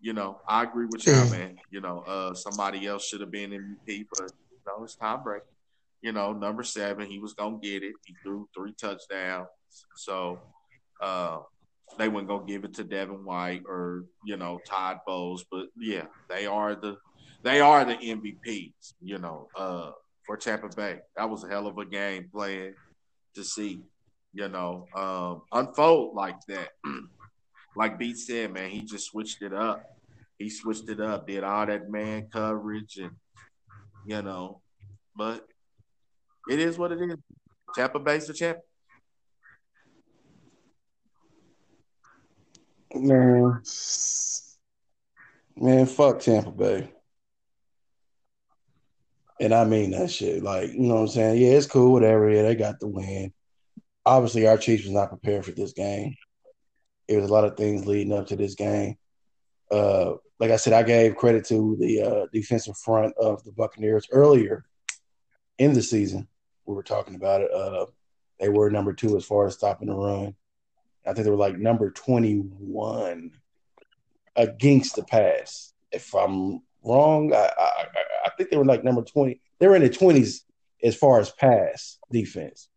[0.00, 0.40] you know.
[0.46, 1.56] I agree with y'all, man.
[1.70, 5.44] You know, uh, somebody else should have been MVP, but you know, it's Tom Brady.
[6.02, 7.94] You know, number seven, he was gonna get it.
[8.06, 9.48] He threw three touchdowns,
[9.96, 10.38] so
[11.00, 11.38] uh,
[11.98, 15.44] they weren't gonna give it to Devin White or you know Todd Bowles.
[15.50, 16.96] But yeah, they are the
[17.42, 18.94] they are the MVPs.
[19.02, 19.92] You know, uh,
[20.30, 22.74] for Tampa Bay, that was a hell of a game playing
[23.34, 23.82] to see.
[24.32, 26.68] You know, um, unfold like that.
[27.76, 29.82] like Beat said, man, he just switched it up.
[30.38, 33.10] he switched it up, did all that man coverage, and
[34.06, 34.60] you know,
[35.16, 35.44] but
[36.48, 37.16] it is what it is.
[37.74, 38.58] Tampa Bay's the champ.
[42.94, 43.60] Man,
[45.56, 46.88] man, fuck Tampa Bay.
[49.40, 50.42] And I mean that shit.
[50.42, 51.40] Like, you know what I'm saying?
[51.40, 52.30] Yeah, it's cool, whatever.
[52.30, 53.32] Yeah, they got the win.
[54.04, 56.14] Obviously, our Chiefs was not prepared for this game.
[57.08, 58.96] It was a lot of things leading up to this game.
[59.70, 64.06] Uh, like I said, I gave credit to the uh, defensive front of the Buccaneers
[64.12, 64.64] earlier
[65.58, 66.28] in the season.
[66.66, 67.50] We were talking about it.
[67.50, 67.86] Uh,
[68.38, 70.34] they were number two as far as stopping the run.
[71.06, 73.30] I think they were like number 21
[74.36, 75.72] against the pass.
[75.92, 77.99] If I'm wrong, I, I, I
[78.40, 79.38] think they were like number 20.
[79.58, 80.40] They were in the 20s
[80.82, 82.68] as far as pass defense.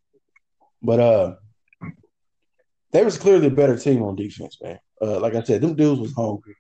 [0.82, 1.36] But uh
[2.92, 4.78] they was clearly a better team on defense, man.
[5.02, 6.56] Uh, like I said, them dudes was hungry.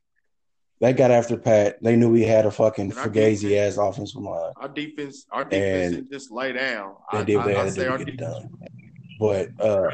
[0.81, 1.77] They got after Pat.
[1.84, 4.51] They knew he had a fucking fugazi ass offensive line.
[4.57, 6.95] Our defense, our defense didn't just lay down.
[7.11, 8.49] They did what they I, had to do to get it done.
[9.19, 9.91] But uh,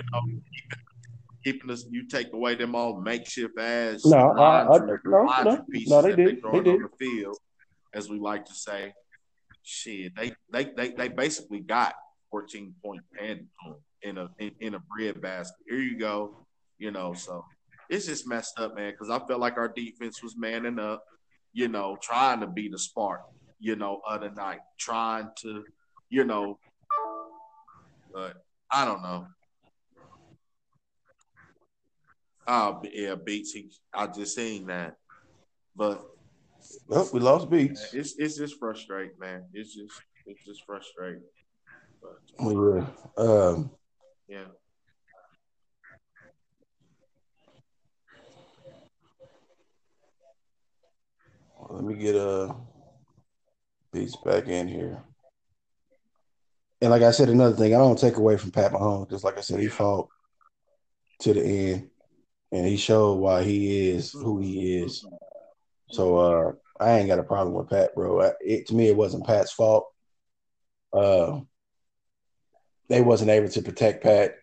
[1.43, 6.01] keeping us, you take away them all makeshift ass No, I- I- no, no, no,
[6.01, 6.41] they did.
[6.41, 6.79] They on did.
[6.81, 7.37] the field,
[7.93, 8.93] as we like to say.
[9.63, 11.93] Shit, they they they, they basically got
[12.31, 13.47] 14 point pen
[14.01, 15.57] in a in, in a bread basket.
[15.67, 16.45] Here you go,
[16.77, 17.13] you know.
[17.13, 17.45] So
[17.89, 18.91] it's just messed up, man.
[18.91, 21.03] Because I felt like our defense was manning up,
[21.53, 23.21] you know, trying to be the spark,
[23.59, 25.63] you know, other night, trying to,
[26.09, 26.59] you know,
[28.13, 28.35] but
[28.71, 29.27] I don't know.
[32.47, 33.51] Oh, yeah, beats.
[33.51, 34.95] He, I just seen that,
[35.75, 36.03] but
[36.87, 37.93] well, we lost beats.
[37.93, 39.45] it's it's just frustrating, man.
[39.53, 41.23] It's just it's just frustrating.
[42.01, 42.85] But We were,
[43.17, 43.71] um,
[44.27, 44.45] yeah,
[51.69, 52.53] let me get uh
[53.91, 55.03] beats back in here.
[56.81, 59.37] And like I said, another thing, I don't take away from Pat Mahomes Just like
[59.37, 60.07] I said, he fought
[61.21, 61.89] to the end,
[62.51, 65.05] and he showed why he is who he is.
[65.91, 68.21] So uh, I ain't got a problem with Pat, bro.
[68.21, 69.87] I, it, to me, it wasn't Pat's fault.
[70.93, 71.41] Uh,
[72.87, 74.35] they wasn't able to protect Pat,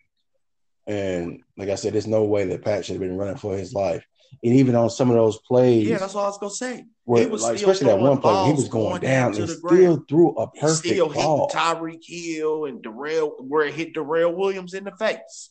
[0.86, 3.74] and like I said, there's no way that Pat should have been running for his
[3.74, 4.04] life.
[4.42, 6.84] And even on some of those plays, yeah, that's what I was gonna say.
[7.04, 9.50] where, he was like, especially that one play, he was going going down down and
[9.50, 9.60] still
[9.96, 10.08] ground.
[10.08, 11.48] threw a He perfect still ball.
[11.48, 15.50] hitting Tyreek Hill and Darrell, where it hit Darrell Williams in the face.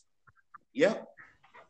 [0.74, 1.06] Yep.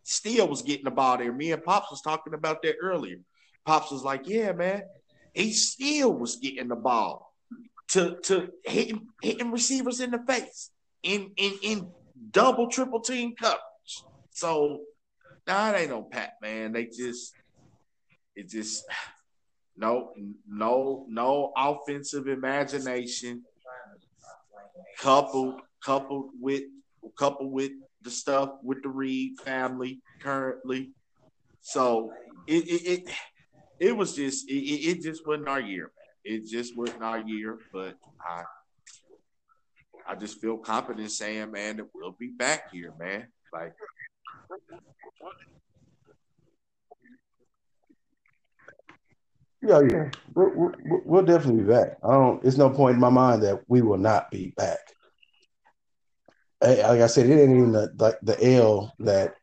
[0.03, 1.33] Still was getting the ball there.
[1.33, 3.19] Me and Pops was talking about that earlier.
[3.67, 4.83] Pops was like, "Yeah, man,
[5.35, 7.35] he still was getting the ball
[7.89, 10.71] to to hitting hitting receivers in the face
[11.03, 11.91] in in in
[12.31, 13.61] double triple team coverage."
[14.31, 14.83] So,
[15.47, 16.73] nah, it ain't no Pat, man.
[16.73, 17.35] They just
[18.37, 18.85] it just
[19.77, 20.13] no
[20.49, 23.43] no no offensive imagination
[24.99, 26.63] coupled coupled with
[27.19, 27.73] coupled with
[28.03, 30.93] the stuff with the Reid family currently.
[31.63, 32.13] So
[32.47, 33.15] it it it,
[33.81, 36.35] it was just it, it just wasn't our year, man.
[36.37, 38.45] It just wasn't our year, but I
[40.09, 43.27] I just feel confident saying, man, that we'll be back here, man.
[43.53, 43.75] Like
[49.63, 51.97] Yeah, yeah, we'll, we'll, we'll definitely be back.
[52.05, 52.45] I don't.
[52.45, 54.79] It's no point in my mind that we will not be back.
[56.63, 59.35] Hey, like I said, it ain't even the the L that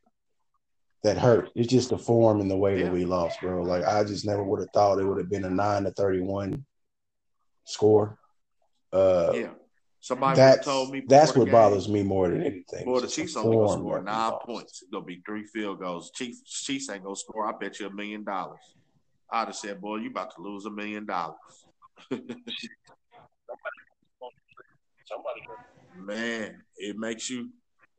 [1.04, 1.50] that hurt.
[1.56, 2.86] It's just the form and the way Yeah.
[2.86, 3.62] that we lost, bro.
[3.64, 6.66] Like I just never would have thought it would have been a nine to thirty-one
[7.66, 8.18] score.
[8.92, 9.50] Uh, yeah.
[10.00, 12.84] Somebody that's told me that's what game, bothers me more than anything.
[12.86, 14.46] Boy, the It's just Chiefs only gonna score nine lost.
[14.46, 14.82] points.
[14.82, 16.12] It's gonna be three field goals.
[16.12, 17.48] Chiefs Chiefs ain't gonna score.
[17.48, 18.60] I bet you a million dollars.
[19.32, 21.38] I'd have said, boy, you about to lose a million dollars.
[25.96, 27.50] Man, it makes you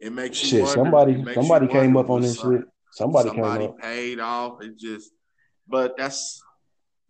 [0.01, 0.75] it makes you Shit, wonder.
[0.75, 2.63] somebody makes somebody you came up on this shit.
[2.95, 4.63] Somebody, somebody paid off.
[4.63, 5.11] It just
[5.67, 6.43] but that's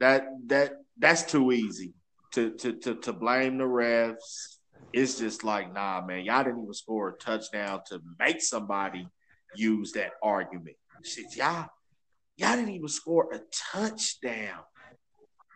[0.01, 1.93] that that that's too easy
[2.33, 4.59] to to to, to blame the refs.
[4.93, 9.09] It's just like, nah, man, y'all didn't even score a touchdown to make somebody
[9.57, 10.77] use that argument.
[11.03, 11.67] Shit, y'all,
[12.37, 13.41] y'all didn't even score a
[13.73, 14.61] touchdown.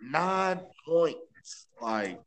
[0.02, 1.68] Nine points.
[1.80, 2.20] Like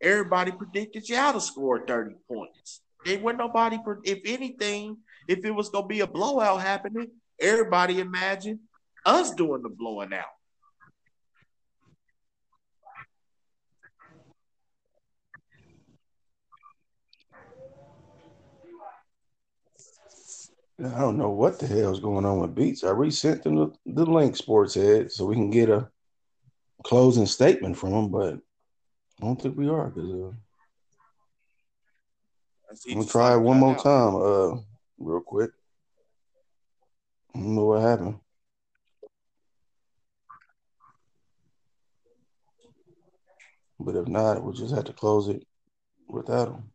[0.00, 2.82] everybody predicted y'all to score 30 points.
[3.04, 7.08] There wasn't nobody, if anything, if it was gonna be a blowout happening,
[7.40, 8.60] everybody imagine
[9.04, 10.24] us doing the blowing out.
[20.84, 22.82] I don't know what the hell's going on with Beats.
[22.82, 25.88] I resent them the, the link, Sports Head, so we can get a
[26.82, 30.32] closing statement from them, but I don't think we are because uh,
[32.88, 33.82] I'm gonna try it one more out.
[33.82, 34.60] time, uh,
[34.98, 35.50] real quick.
[37.34, 38.18] Know what happened.
[43.80, 45.44] But if not, we'll just have to close it
[46.08, 46.70] without him.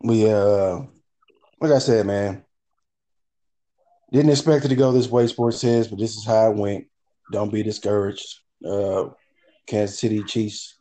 [0.00, 0.82] We uh
[1.60, 2.44] like I said, man,
[4.12, 6.86] didn't expect it to go this way, sports says, but this is how it went.
[7.32, 8.38] Don't be discouraged.
[8.64, 9.10] Uh
[9.66, 10.78] Kansas City Chiefs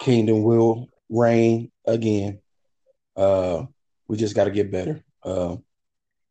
[0.00, 2.40] kingdom will reign again.
[3.14, 3.64] Uh
[4.08, 5.02] we just gotta get better.
[5.22, 5.56] Uh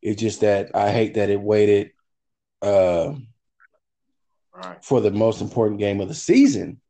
[0.02, 1.92] it's just that I hate that it waited
[2.62, 3.14] uh
[4.54, 4.84] right.
[4.84, 6.80] for the most important game of the season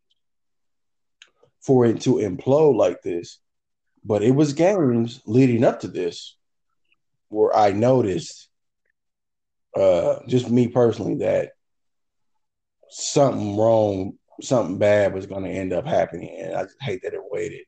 [1.60, 3.40] for it to implode like this.
[4.04, 6.36] But it was games leading up to this
[7.28, 8.48] where I noticed,
[9.74, 11.52] uh, just me personally, that
[12.88, 17.14] something wrong, something bad was going to end up happening, and I just hate that
[17.14, 17.64] it waited.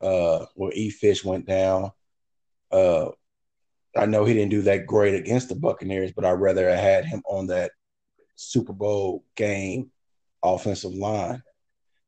[0.00, 1.90] Uh, where E Fish went down.
[2.72, 3.10] Uh,
[3.96, 7.04] I know he didn't do that great against the Buccaneers, but I'd rather have had
[7.04, 7.72] him on that
[8.36, 9.90] Super Bowl game
[10.42, 11.42] offensive line.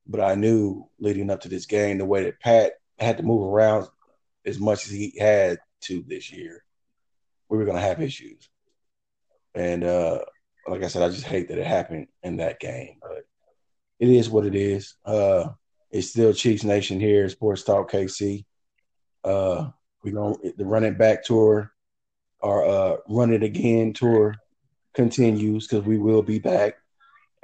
[0.06, 3.42] But I knew leading up to this game, the way that Pat had to move
[3.42, 3.86] around
[4.46, 6.64] as much as he had to this year,
[7.48, 8.48] we were going to have issues.
[9.54, 10.20] And uh,
[10.68, 12.96] like I said, I just hate that it happened in that game.
[13.00, 13.24] But
[13.98, 14.94] it is what it is.
[15.04, 15.48] Uh,
[15.90, 18.44] it's still Chiefs Nation here, Sports Talk KC.
[19.22, 19.70] Uh,
[20.04, 21.72] we going the running back tour,
[22.42, 24.36] our uh, run it again tour
[24.94, 26.74] continues because we will be back.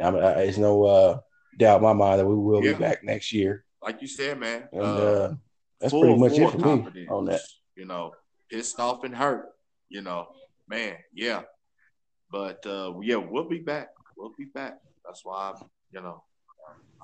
[0.03, 1.20] I mean, there's no uh,
[1.59, 2.73] doubt in my mind that we will yeah.
[2.73, 3.65] be back next year.
[3.82, 4.69] Like you said, man.
[4.73, 5.35] And uh, uh
[5.81, 7.41] that's full, pretty much it for me on that.
[7.77, 8.12] You know,
[8.51, 9.47] pissed off and hurt.
[9.89, 10.28] You know,
[10.69, 11.43] man, yeah.
[12.31, 13.89] But uh, yeah, we'll be back.
[14.16, 14.78] We'll be back.
[15.05, 15.62] That's why, I,
[15.93, 16.23] you know,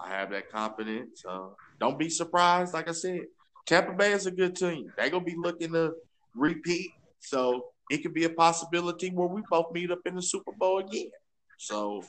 [0.02, 1.24] I have that confidence.
[1.26, 1.48] Uh,
[1.80, 2.74] don't be surprised.
[2.74, 3.22] Like I said,
[3.66, 4.92] Tampa Bay is a good team.
[4.96, 5.94] They're gonna be looking to
[6.34, 6.90] repeat.
[7.20, 10.78] So it could be a possibility where we both meet up in the Super Bowl
[10.78, 11.10] again.
[11.58, 12.04] So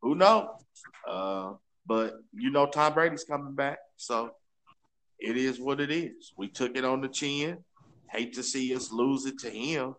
[0.00, 0.48] who knows?
[1.06, 1.52] Uh,
[1.86, 4.32] but you know, Tom Brady's coming back, so
[5.18, 6.32] it is what it is.
[6.36, 7.58] We took it on the chin.
[8.10, 9.94] Hate to see us lose it to him,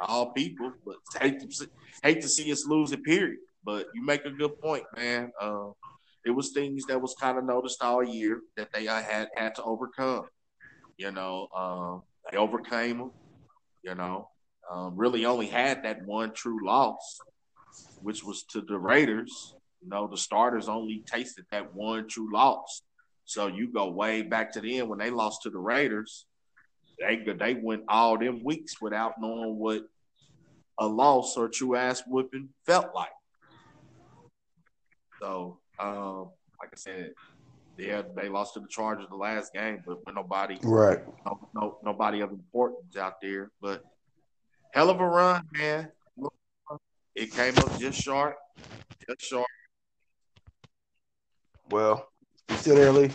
[0.00, 1.66] all people, but hate to see,
[2.02, 3.04] hate to see us lose it.
[3.04, 3.38] Period.
[3.64, 5.32] But you make a good point, man.
[5.40, 5.70] Uh,
[6.26, 9.62] it was things that was kind of noticed all year that they had had to
[9.62, 10.24] overcome.
[10.98, 11.98] You know, uh,
[12.30, 13.12] they overcame them.
[13.84, 14.28] You know,
[14.70, 17.20] um, really only had that one true loss,
[18.02, 19.54] which was to the Raiders.
[19.80, 22.82] You know, the starters only tasted that one true loss.
[23.24, 26.26] So you go way back to the end when they lost to the Raiders.
[26.98, 29.82] They they went all them weeks without knowing what
[30.78, 33.10] a loss or true ass whipping felt like.
[35.22, 36.30] So, um,
[36.60, 37.12] like I said,
[37.78, 41.00] yeah, they lost to the Chargers the last game, but nobody, right?
[41.24, 43.50] No, no, nobody of importance out there.
[43.60, 43.82] But
[44.72, 45.90] hell of a run, man.
[47.14, 48.36] It came up just short,
[49.08, 49.46] just short.
[51.70, 52.08] Well,
[52.48, 53.10] you still there, Lee?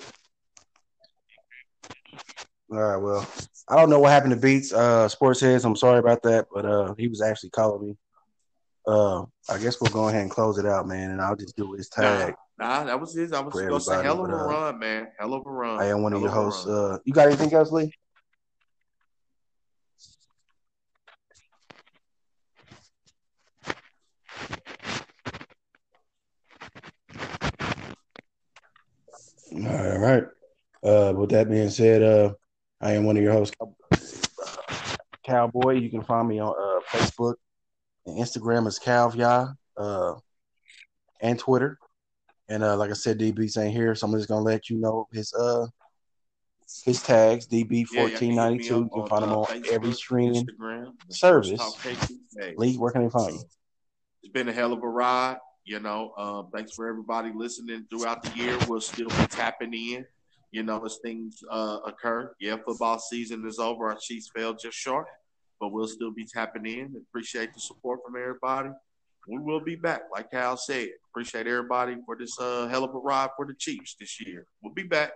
[2.71, 2.97] All right.
[2.97, 3.27] Well,
[3.69, 4.73] I don't know what happened to Beats.
[4.73, 5.65] Uh, Sports Heads.
[5.65, 7.97] I'm sorry about that, but uh, he was actually calling me.
[8.87, 11.73] Uh, I guess we'll go ahead and close it out, man, and I'll just do
[11.73, 12.33] his tag.
[12.61, 13.33] Nah, nah that was his.
[13.33, 15.07] I was gonna say hell of a uh, run, man.
[15.17, 15.79] Hell of a run.
[15.79, 16.67] I am one hell of your hosts.
[16.67, 17.91] Uh, you got anything else, Lee?
[29.53, 30.23] All right.
[30.83, 32.33] Uh, with that being said, uh,
[32.79, 33.55] I am one of your hosts,
[35.27, 35.81] Calboi.
[35.81, 37.35] You can find me on uh, Facebook
[38.05, 40.13] and Instagram as Calvia, uh,
[41.21, 41.79] and Twitter.
[42.49, 45.07] And uh, like I said, DB ain't here, so I'm just gonna let you know
[45.11, 45.67] his uh
[46.85, 48.79] his tags DB fourteen ninety two.
[48.79, 51.85] You can find him on Facebook, every streaming Instagram, service.
[52.57, 53.43] Lee, where can they find you?
[54.23, 55.37] It's been a hell of a ride.
[55.63, 58.57] You know, uh, thanks for everybody listening throughout the year.
[58.67, 60.05] We'll still be tapping in,
[60.51, 62.33] you know, as things uh, occur.
[62.39, 63.89] Yeah, football season is over.
[63.89, 65.05] Our Chiefs fell just short,
[65.59, 66.95] but we'll still be tapping in.
[67.09, 68.69] Appreciate the support from everybody.
[69.27, 70.89] We will be back, like Cal said.
[71.11, 74.45] Appreciate everybody for this uh, hell of a ride for the Chiefs this year.
[74.61, 75.11] We'll be back.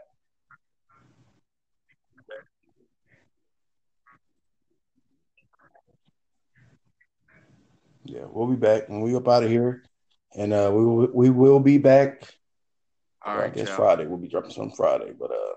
[8.04, 9.82] Yeah, we'll be back when we up out of here
[10.36, 12.24] and uh, we will, we will be back.
[13.26, 15.56] All right, I guess Friday we'll be dropping some Friday, but uh.